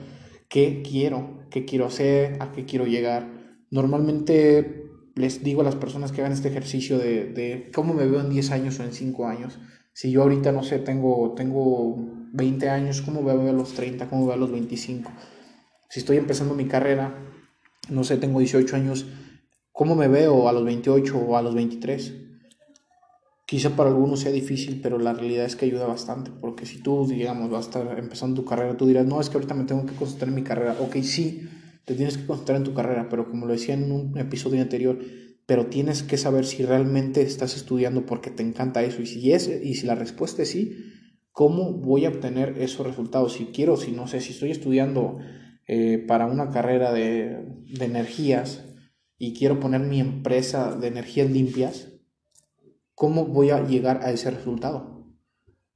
qué 0.48 0.82
quiero, 0.88 1.41
qué 1.50 1.65
quiero 1.65 1.86
hacer, 1.86 2.38
a 2.39 2.51
qué 2.51 2.65
quiero 2.65 2.86
llegar 2.86 3.35
Normalmente 3.72 4.86
les 5.16 5.44
digo 5.44 5.62
a 5.62 5.64
las 5.64 5.76
personas 5.76 6.12
que 6.12 6.22
hagan 6.22 6.34
este 6.34 6.50
ejercicio 6.50 6.98
de, 6.98 7.70
cómo 7.74 7.94
me 7.94 8.06
veo 8.06 8.20
en 8.20 8.30
10 8.30 8.52
años 8.52 8.80
o 8.80 8.84
en 8.84 8.94
5 8.94 9.28
años, 9.28 9.58
Si 9.94 10.12
yo 10.12 10.24
ahorita, 10.24 10.52
no 10.52 10.62
sé, 10.62 10.80
tengo, 10.80 11.34
tengo 11.38 11.96
20 12.34 12.70
años, 12.70 13.02
¿cómo 13.02 13.24
veo 13.24 13.50
a 13.50 13.54
los 13.54 13.74
30? 13.76 14.10
¿Cómo 14.10 14.26
veo 14.26 14.34
a 14.34 14.38
los 14.38 14.52
25? 14.52 15.10
Si 15.88 16.02
estoy 16.02 16.18
empezando 16.18 16.54
mi 16.54 16.66
carrera, 16.66 17.16
no 17.90 18.04
sé, 18.04 18.18
tengo 18.18 18.40
18 18.40 18.76
años, 18.76 19.06
¿cómo 19.72 19.96
me 19.96 20.10
veo 20.10 20.50
a 20.50 20.54
los 20.54 20.66
28 20.66 21.18
o 21.18 21.38
a 21.38 21.42
los 21.42 21.56
23? 21.56 22.14
Quizá 23.46 23.70
para 23.78 23.90
algunos 23.90 24.20
sea 24.20 24.34
difícil, 24.34 24.82
pero 24.82 25.00
la 25.00 25.14
realidad 25.14 25.46
es 25.46 25.56
que 25.56 25.66
ayuda 25.66 25.86
bastante, 25.86 26.30
porque 26.42 26.66
si 26.66 26.80
tú, 26.80 27.08
digamos, 27.08 27.50
vas 27.50 27.68
a 27.68 27.70
estar 27.70 28.00
empezando 28.00 28.42
tu 28.42 28.46
carrera, 28.46 28.76
tú 28.76 28.88
dirás, 28.88 29.06
no, 29.06 29.22
es 29.22 29.30
que 29.30 29.38
ahorita 29.38 29.54
me 29.54 29.64
tengo 29.64 29.86
que 29.86 29.96
concentrar 29.96 30.28
en 30.28 30.36
mi 30.36 30.44
carrera. 30.44 30.76
Ok, 30.82 30.98
sí, 31.04 31.48
te 31.86 31.94
tienes 31.94 32.18
que 32.18 32.25
concentrar 32.25 32.58
en 32.58 32.63
tu 32.63 32.74
carrera, 32.74 33.08
pero 33.10 33.30
como 33.30 33.46
lo 33.46 33.54
decía 33.54 33.75
en 33.75 33.92
un 33.92 34.18
episodio 34.18 34.62
anterior, 34.62 35.00
pero 35.46 35.68
tienes 35.68 36.04
que 36.04 36.18
saber 36.18 36.46
si 36.46 36.63
realmente 36.63 37.22
estás 37.22 37.56
estudiando 37.56 38.06
porque 38.06 38.32
te 38.32 38.44
encanta 38.44 38.84
eso 38.84 39.01
y 39.01 39.06
si 39.06 39.32
es 39.32 39.48
y 39.48 39.75
si 39.75 39.86
la 39.86 39.96
respuesta 39.96 40.42
es 40.42 40.50
sí, 40.50 40.75
¿cómo 41.32 41.74
voy 41.74 42.06
a 42.06 42.10
obtener 42.10 42.58
esos 42.60 42.86
resultados? 42.86 43.34
Si 43.34 43.46
quiero, 43.46 43.77
si 43.77 43.92
no 43.92 44.08
sé, 44.08 44.22
si 44.22 44.34
estoy 44.34 44.51
estudiando 44.51 45.20
eh, 45.68 46.04
para 46.08 46.25
una 46.25 46.50
carrera 46.50 46.92
de, 46.92 47.46
de 47.68 47.86
energías 47.86 48.65
y 49.18 49.34
quiero 49.34 49.60
poner 49.60 49.82
mi 49.82 50.00
empresa 50.00 50.75
de 50.75 50.88
energías 50.88 51.30
limpias, 51.30 51.94
¿cómo 52.96 53.25
voy 53.25 53.51
a 53.51 53.65
llegar 53.65 54.01
a 54.01 54.12
ese 54.12 54.32
resultado? 54.32 54.95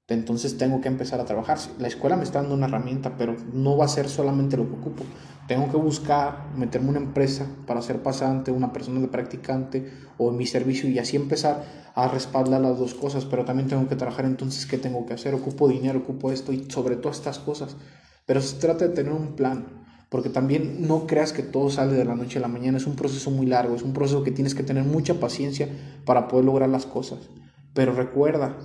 Entonces 0.09 0.57
tengo 0.57 0.81
que 0.81 0.87
empezar 0.87 1.19
a 1.19 1.25
trabajar. 1.25 1.59
La 1.77 1.87
escuela 1.87 2.17
me 2.17 2.23
está 2.23 2.41
dando 2.41 2.55
una 2.55 2.65
herramienta, 2.65 3.15
pero 3.15 3.35
no 3.53 3.77
va 3.77 3.85
a 3.85 3.87
ser 3.87 4.09
solamente 4.09 4.57
lo 4.57 4.67
que 4.67 4.73
ocupo. 4.73 5.03
Tengo 5.47 5.69
que 5.69 5.77
buscar 5.77 6.47
meterme 6.55 6.89
una 6.89 6.99
empresa 6.99 7.45
para 7.67 7.81
ser 7.81 8.01
pasante, 8.01 8.51
una 8.51 8.73
persona 8.73 8.99
de 8.99 9.07
practicante 9.07 9.91
o 10.17 10.31
en 10.31 10.37
mi 10.37 10.47
servicio 10.47 10.89
y 10.89 10.99
así 10.99 11.15
empezar 11.15 11.63
a 11.93 12.07
respaldar 12.07 12.61
las 12.61 12.79
dos 12.79 12.95
cosas. 12.95 13.25
Pero 13.25 13.45
también 13.45 13.69
tengo 13.69 13.87
que 13.87 13.95
trabajar 13.95 14.25
entonces 14.25 14.65
qué 14.65 14.79
tengo 14.79 15.05
que 15.05 15.13
hacer. 15.13 15.35
Ocupo 15.35 15.67
dinero, 15.67 15.99
ocupo 15.99 16.31
esto 16.31 16.53
y 16.53 16.69
sobre 16.69 16.95
todas 16.95 17.17
estas 17.17 17.37
cosas. 17.37 17.77
Pero 18.25 18.41
se 18.41 18.57
trata 18.57 18.87
de 18.87 18.93
tener 18.95 19.11
un 19.11 19.35
plan. 19.35 19.85
Porque 20.09 20.29
también 20.29 20.87
no 20.87 21.05
creas 21.05 21.33
que 21.33 21.43
todo 21.43 21.69
sale 21.69 21.93
de 21.93 22.03
la 22.03 22.15
noche 22.15 22.39
a 22.39 22.41
la 22.41 22.47
mañana. 22.47 22.77
Es 22.77 22.87
un 22.87 22.95
proceso 22.95 23.29
muy 23.29 23.45
largo. 23.45 23.75
Es 23.75 23.83
un 23.83 23.93
proceso 23.93 24.23
que 24.23 24.31
tienes 24.31 24.55
que 24.55 24.63
tener 24.63 24.83
mucha 24.83 25.19
paciencia 25.19 25.69
para 26.03 26.27
poder 26.27 26.45
lograr 26.45 26.69
las 26.69 26.87
cosas. 26.87 27.29
Pero 27.75 27.93
recuerda, 27.93 28.57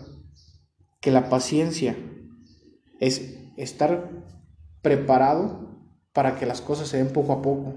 que 1.05 1.11
la 1.11 1.29
paciencia 1.29 1.99
es 2.99 3.37
estar 3.59 4.25
preparado 4.81 5.69
para 6.15 6.39
que 6.39 6.47
las 6.47 6.63
cosas 6.63 6.89
se 6.89 6.97
den 6.97 7.13
poco 7.13 7.35
a 7.35 7.43
poco, 7.43 7.75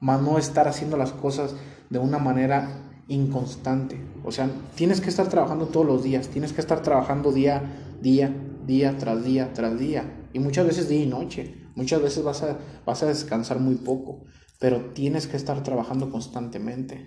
más 0.00 0.20
no 0.20 0.36
estar 0.36 0.66
haciendo 0.66 0.96
las 0.96 1.12
cosas 1.12 1.54
de 1.90 2.00
una 2.00 2.18
manera 2.18 2.90
inconstante. 3.06 4.04
O 4.24 4.32
sea, 4.32 4.50
tienes 4.74 5.00
que 5.00 5.10
estar 5.10 5.28
trabajando 5.28 5.66
todos 5.66 5.86
los 5.86 6.02
días, 6.02 6.26
tienes 6.26 6.52
que 6.52 6.60
estar 6.60 6.82
trabajando 6.82 7.30
día, 7.30 7.62
día, 8.02 8.34
día 8.66 8.98
tras 8.98 9.22
día, 9.22 9.52
tras 9.52 9.78
día. 9.78 10.28
Y 10.32 10.40
muchas 10.40 10.66
veces 10.66 10.88
día 10.88 11.04
y 11.04 11.06
noche. 11.06 11.54
Muchas 11.76 12.02
veces 12.02 12.24
vas 12.24 12.42
a, 12.42 12.58
vas 12.84 13.00
a 13.04 13.06
descansar 13.06 13.60
muy 13.60 13.76
poco, 13.76 14.24
pero 14.58 14.86
tienes 14.86 15.28
que 15.28 15.36
estar 15.36 15.62
trabajando 15.62 16.10
constantemente. 16.10 17.06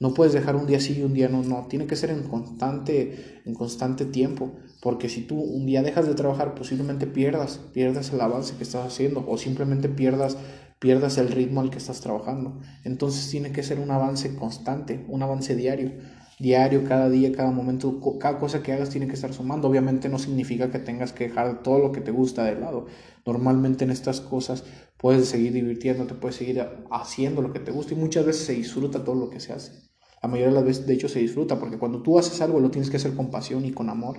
No 0.00 0.14
puedes 0.14 0.32
dejar 0.32 0.54
un 0.54 0.66
día 0.66 0.78
sí 0.78 0.96
y 0.98 1.02
un 1.02 1.12
día 1.12 1.28
no, 1.28 1.42
no, 1.42 1.66
tiene 1.66 1.86
que 1.86 1.96
ser 1.96 2.10
en 2.10 2.22
constante, 2.22 3.40
en 3.44 3.54
constante 3.54 4.04
tiempo, 4.04 4.52
porque 4.80 5.08
si 5.08 5.22
tú 5.22 5.40
un 5.40 5.66
día 5.66 5.82
dejas 5.82 6.06
de 6.06 6.14
trabajar, 6.14 6.54
posiblemente 6.54 7.08
pierdas, 7.08 7.60
pierdas 7.72 8.12
el 8.12 8.20
avance 8.20 8.54
que 8.56 8.62
estás 8.62 8.86
haciendo 8.86 9.24
o 9.26 9.36
simplemente 9.38 9.88
pierdas, 9.88 10.36
pierdas 10.78 11.18
el 11.18 11.28
ritmo 11.28 11.60
al 11.60 11.70
que 11.70 11.78
estás 11.78 12.00
trabajando. 12.00 12.60
Entonces 12.84 13.28
tiene 13.28 13.50
que 13.50 13.64
ser 13.64 13.80
un 13.80 13.90
avance 13.90 14.36
constante, 14.36 15.04
un 15.08 15.22
avance 15.24 15.56
diario, 15.56 15.90
diario, 16.38 16.84
cada 16.84 17.10
día, 17.10 17.32
cada 17.32 17.50
momento, 17.50 18.00
cada 18.20 18.38
cosa 18.38 18.62
que 18.62 18.72
hagas 18.72 18.90
tiene 18.90 19.08
que 19.08 19.14
estar 19.14 19.32
sumando. 19.34 19.68
Obviamente 19.68 20.08
no 20.08 20.20
significa 20.20 20.70
que 20.70 20.78
tengas 20.78 21.12
que 21.12 21.28
dejar 21.28 21.64
todo 21.64 21.80
lo 21.80 21.90
que 21.90 22.00
te 22.00 22.12
gusta 22.12 22.44
de 22.44 22.54
lado. 22.54 22.86
Normalmente 23.26 23.84
en 23.84 23.90
estas 23.90 24.20
cosas 24.20 24.62
puedes 24.96 25.28
seguir 25.28 25.52
divirtiéndote, 25.52 26.14
puedes 26.14 26.36
seguir 26.36 26.64
haciendo 26.90 27.42
lo 27.42 27.52
que 27.52 27.60
te 27.60 27.72
gusta 27.72 27.94
y 27.94 27.96
muchas 27.96 28.24
veces 28.24 28.46
se 28.46 28.52
disfruta 28.52 29.02
todo 29.02 29.16
lo 29.16 29.30
que 29.30 29.40
se 29.40 29.52
hace. 29.52 29.87
La 30.22 30.28
mayoría 30.28 30.48
de 30.48 30.54
las 30.54 30.64
veces, 30.64 30.86
de 30.86 30.94
hecho, 30.94 31.08
se 31.08 31.20
disfruta, 31.20 31.58
porque 31.58 31.78
cuando 31.78 32.02
tú 32.02 32.18
haces 32.18 32.40
algo 32.40 32.60
lo 32.60 32.70
tienes 32.70 32.90
que 32.90 32.96
hacer 32.96 33.14
con 33.14 33.30
pasión 33.30 33.64
y 33.64 33.72
con 33.72 33.88
amor. 33.88 34.18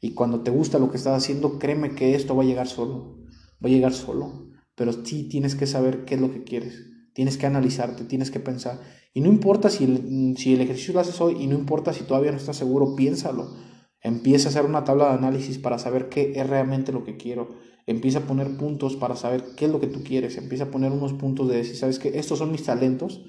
Y 0.00 0.12
cuando 0.12 0.42
te 0.42 0.50
gusta 0.50 0.78
lo 0.78 0.90
que 0.90 0.96
estás 0.96 1.16
haciendo, 1.22 1.58
créeme 1.58 1.94
que 1.94 2.14
esto 2.14 2.36
va 2.36 2.42
a 2.42 2.46
llegar 2.46 2.68
solo. 2.68 3.18
Va 3.64 3.68
a 3.68 3.72
llegar 3.72 3.92
solo. 3.92 4.50
Pero 4.74 4.92
sí 4.92 5.28
tienes 5.28 5.54
que 5.54 5.66
saber 5.66 6.04
qué 6.04 6.14
es 6.14 6.20
lo 6.20 6.30
que 6.30 6.44
quieres. 6.44 6.86
Tienes 7.14 7.36
que 7.36 7.46
analizarte, 7.46 8.04
tienes 8.04 8.30
que 8.30 8.38
pensar. 8.38 8.80
Y 9.12 9.20
no 9.20 9.28
importa 9.28 9.70
si 9.70 9.84
el, 9.84 10.36
si 10.36 10.54
el 10.54 10.60
ejercicio 10.60 10.94
lo 10.94 11.00
haces 11.00 11.20
hoy 11.20 11.36
y 11.40 11.46
no 11.46 11.58
importa 11.58 11.92
si 11.92 12.04
todavía 12.04 12.30
no 12.30 12.36
estás 12.36 12.56
seguro, 12.56 12.94
piénsalo. 12.94 13.56
Empieza 14.00 14.48
a 14.48 14.50
hacer 14.50 14.64
una 14.64 14.84
tabla 14.84 15.08
de 15.08 15.14
análisis 15.14 15.58
para 15.58 15.78
saber 15.78 16.08
qué 16.08 16.32
es 16.36 16.48
realmente 16.48 16.92
lo 16.92 17.02
que 17.02 17.16
quiero. 17.16 17.56
Empieza 17.86 18.20
a 18.20 18.26
poner 18.26 18.56
puntos 18.56 18.94
para 18.96 19.16
saber 19.16 19.44
qué 19.56 19.64
es 19.64 19.70
lo 19.72 19.80
que 19.80 19.88
tú 19.88 20.04
quieres. 20.04 20.36
Empieza 20.36 20.64
a 20.64 20.70
poner 20.70 20.92
unos 20.92 21.14
puntos 21.14 21.48
de 21.48 21.56
decir, 21.56 21.74
¿sabes 21.74 21.98
qué? 21.98 22.16
Estos 22.18 22.38
son 22.38 22.52
mis 22.52 22.62
talentos 22.62 23.24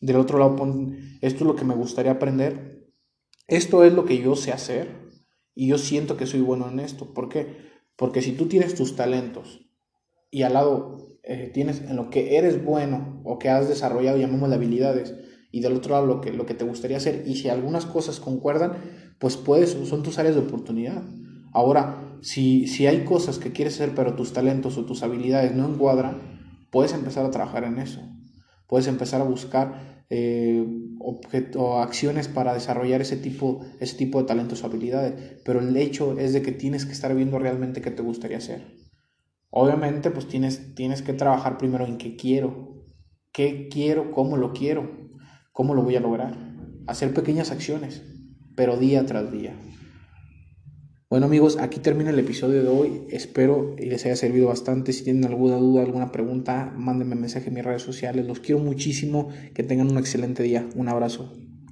del 0.00 0.16
otro 0.16 0.38
lado 0.38 0.56
esto 1.20 1.44
es 1.44 1.46
lo 1.46 1.56
que 1.56 1.64
me 1.64 1.74
gustaría 1.74 2.12
aprender. 2.12 2.90
Esto 3.46 3.84
es 3.84 3.92
lo 3.92 4.04
que 4.04 4.18
yo 4.18 4.36
sé 4.36 4.52
hacer. 4.52 5.10
Y 5.54 5.68
yo 5.68 5.78
siento 5.78 6.16
que 6.16 6.26
soy 6.26 6.40
bueno 6.40 6.68
en 6.68 6.80
esto. 6.80 7.12
¿Por 7.12 7.28
qué? 7.28 7.70
Porque 7.96 8.22
si 8.22 8.32
tú 8.32 8.46
tienes 8.46 8.74
tus 8.74 8.96
talentos 8.96 9.70
y 10.30 10.42
al 10.42 10.54
lado 10.54 11.18
eh, 11.22 11.50
tienes 11.52 11.82
en 11.82 11.96
lo 11.96 12.08
que 12.08 12.36
eres 12.38 12.64
bueno 12.64 13.20
o 13.24 13.38
que 13.38 13.50
has 13.50 13.68
desarrollado, 13.68 14.16
llamamos 14.16 14.50
habilidades, 14.52 15.14
y 15.52 15.60
del 15.60 15.74
otro 15.74 15.92
lado 15.92 16.06
lo 16.06 16.20
que, 16.20 16.32
lo 16.32 16.46
que 16.46 16.54
te 16.54 16.64
gustaría 16.64 16.96
hacer, 16.96 17.24
y 17.26 17.36
si 17.36 17.48
algunas 17.48 17.84
cosas 17.84 18.20
concuerdan, 18.20 18.76
pues 19.18 19.36
puedes, 19.36 19.70
son 19.70 20.02
tus 20.02 20.18
áreas 20.18 20.36
de 20.36 20.42
oportunidad. 20.42 21.02
Ahora, 21.52 22.18
si, 22.22 22.68
si 22.68 22.86
hay 22.86 23.04
cosas 23.04 23.38
que 23.38 23.52
quieres 23.52 23.74
hacer, 23.74 23.94
pero 23.94 24.14
tus 24.14 24.32
talentos 24.32 24.78
o 24.78 24.86
tus 24.86 25.02
habilidades 25.02 25.54
no 25.54 25.68
encuadran, 25.68 26.66
puedes 26.70 26.94
empezar 26.94 27.26
a 27.26 27.30
trabajar 27.30 27.64
en 27.64 27.78
eso. 27.78 28.00
Puedes 28.70 28.86
empezar 28.86 29.20
a 29.20 29.24
buscar 29.24 30.04
eh, 30.10 30.64
acciones 31.80 32.28
para 32.28 32.54
desarrollar 32.54 33.00
ese 33.00 33.16
tipo, 33.16 33.66
ese 33.80 33.96
tipo 33.96 34.20
de 34.20 34.28
talentos 34.28 34.62
o 34.62 34.66
habilidades. 34.66 35.40
Pero 35.44 35.58
el 35.58 35.76
hecho 35.76 36.16
es 36.20 36.32
de 36.32 36.40
que 36.40 36.52
tienes 36.52 36.86
que 36.86 36.92
estar 36.92 37.12
viendo 37.12 37.40
realmente 37.40 37.82
qué 37.82 37.90
te 37.90 38.02
gustaría 38.02 38.38
hacer. 38.38 38.62
Obviamente, 39.50 40.12
pues 40.12 40.28
tienes, 40.28 40.76
tienes 40.76 41.02
que 41.02 41.14
trabajar 41.14 41.58
primero 41.58 41.84
en 41.84 41.98
qué 41.98 42.14
quiero, 42.14 42.84
qué 43.32 43.68
quiero, 43.68 44.12
cómo 44.12 44.36
lo 44.36 44.52
quiero, 44.52 45.10
cómo 45.50 45.74
lo 45.74 45.82
voy 45.82 45.96
a 45.96 46.00
lograr. 46.00 46.38
Hacer 46.86 47.12
pequeñas 47.12 47.50
acciones, 47.50 48.04
pero 48.54 48.76
día 48.76 49.04
tras 49.04 49.32
día. 49.32 49.56
Bueno 51.10 51.26
amigos, 51.26 51.58
aquí 51.58 51.80
termina 51.80 52.10
el 52.10 52.20
episodio 52.20 52.62
de 52.62 52.68
hoy. 52.68 53.02
Espero 53.10 53.74
y 53.76 53.86
les 53.86 54.06
haya 54.06 54.14
servido 54.14 54.46
bastante. 54.46 54.92
Si 54.92 55.02
tienen 55.02 55.24
alguna 55.24 55.56
duda, 55.56 55.82
alguna 55.82 56.12
pregunta, 56.12 56.72
mándenme 56.76 57.16
mensaje 57.16 57.48
en 57.48 57.54
mis 57.54 57.64
redes 57.64 57.82
sociales. 57.82 58.26
Los 58.26 58.38
quiero 58.38 58.60
muchísimo. 58.60 59.28
Que 59.52 59.64
tengan 59.64 59.90
un 59.90 59.98
excelente 59.98 60.44
día. 60.44 60.68
Un 60.76 60.88
abrazo. 60.88 61.32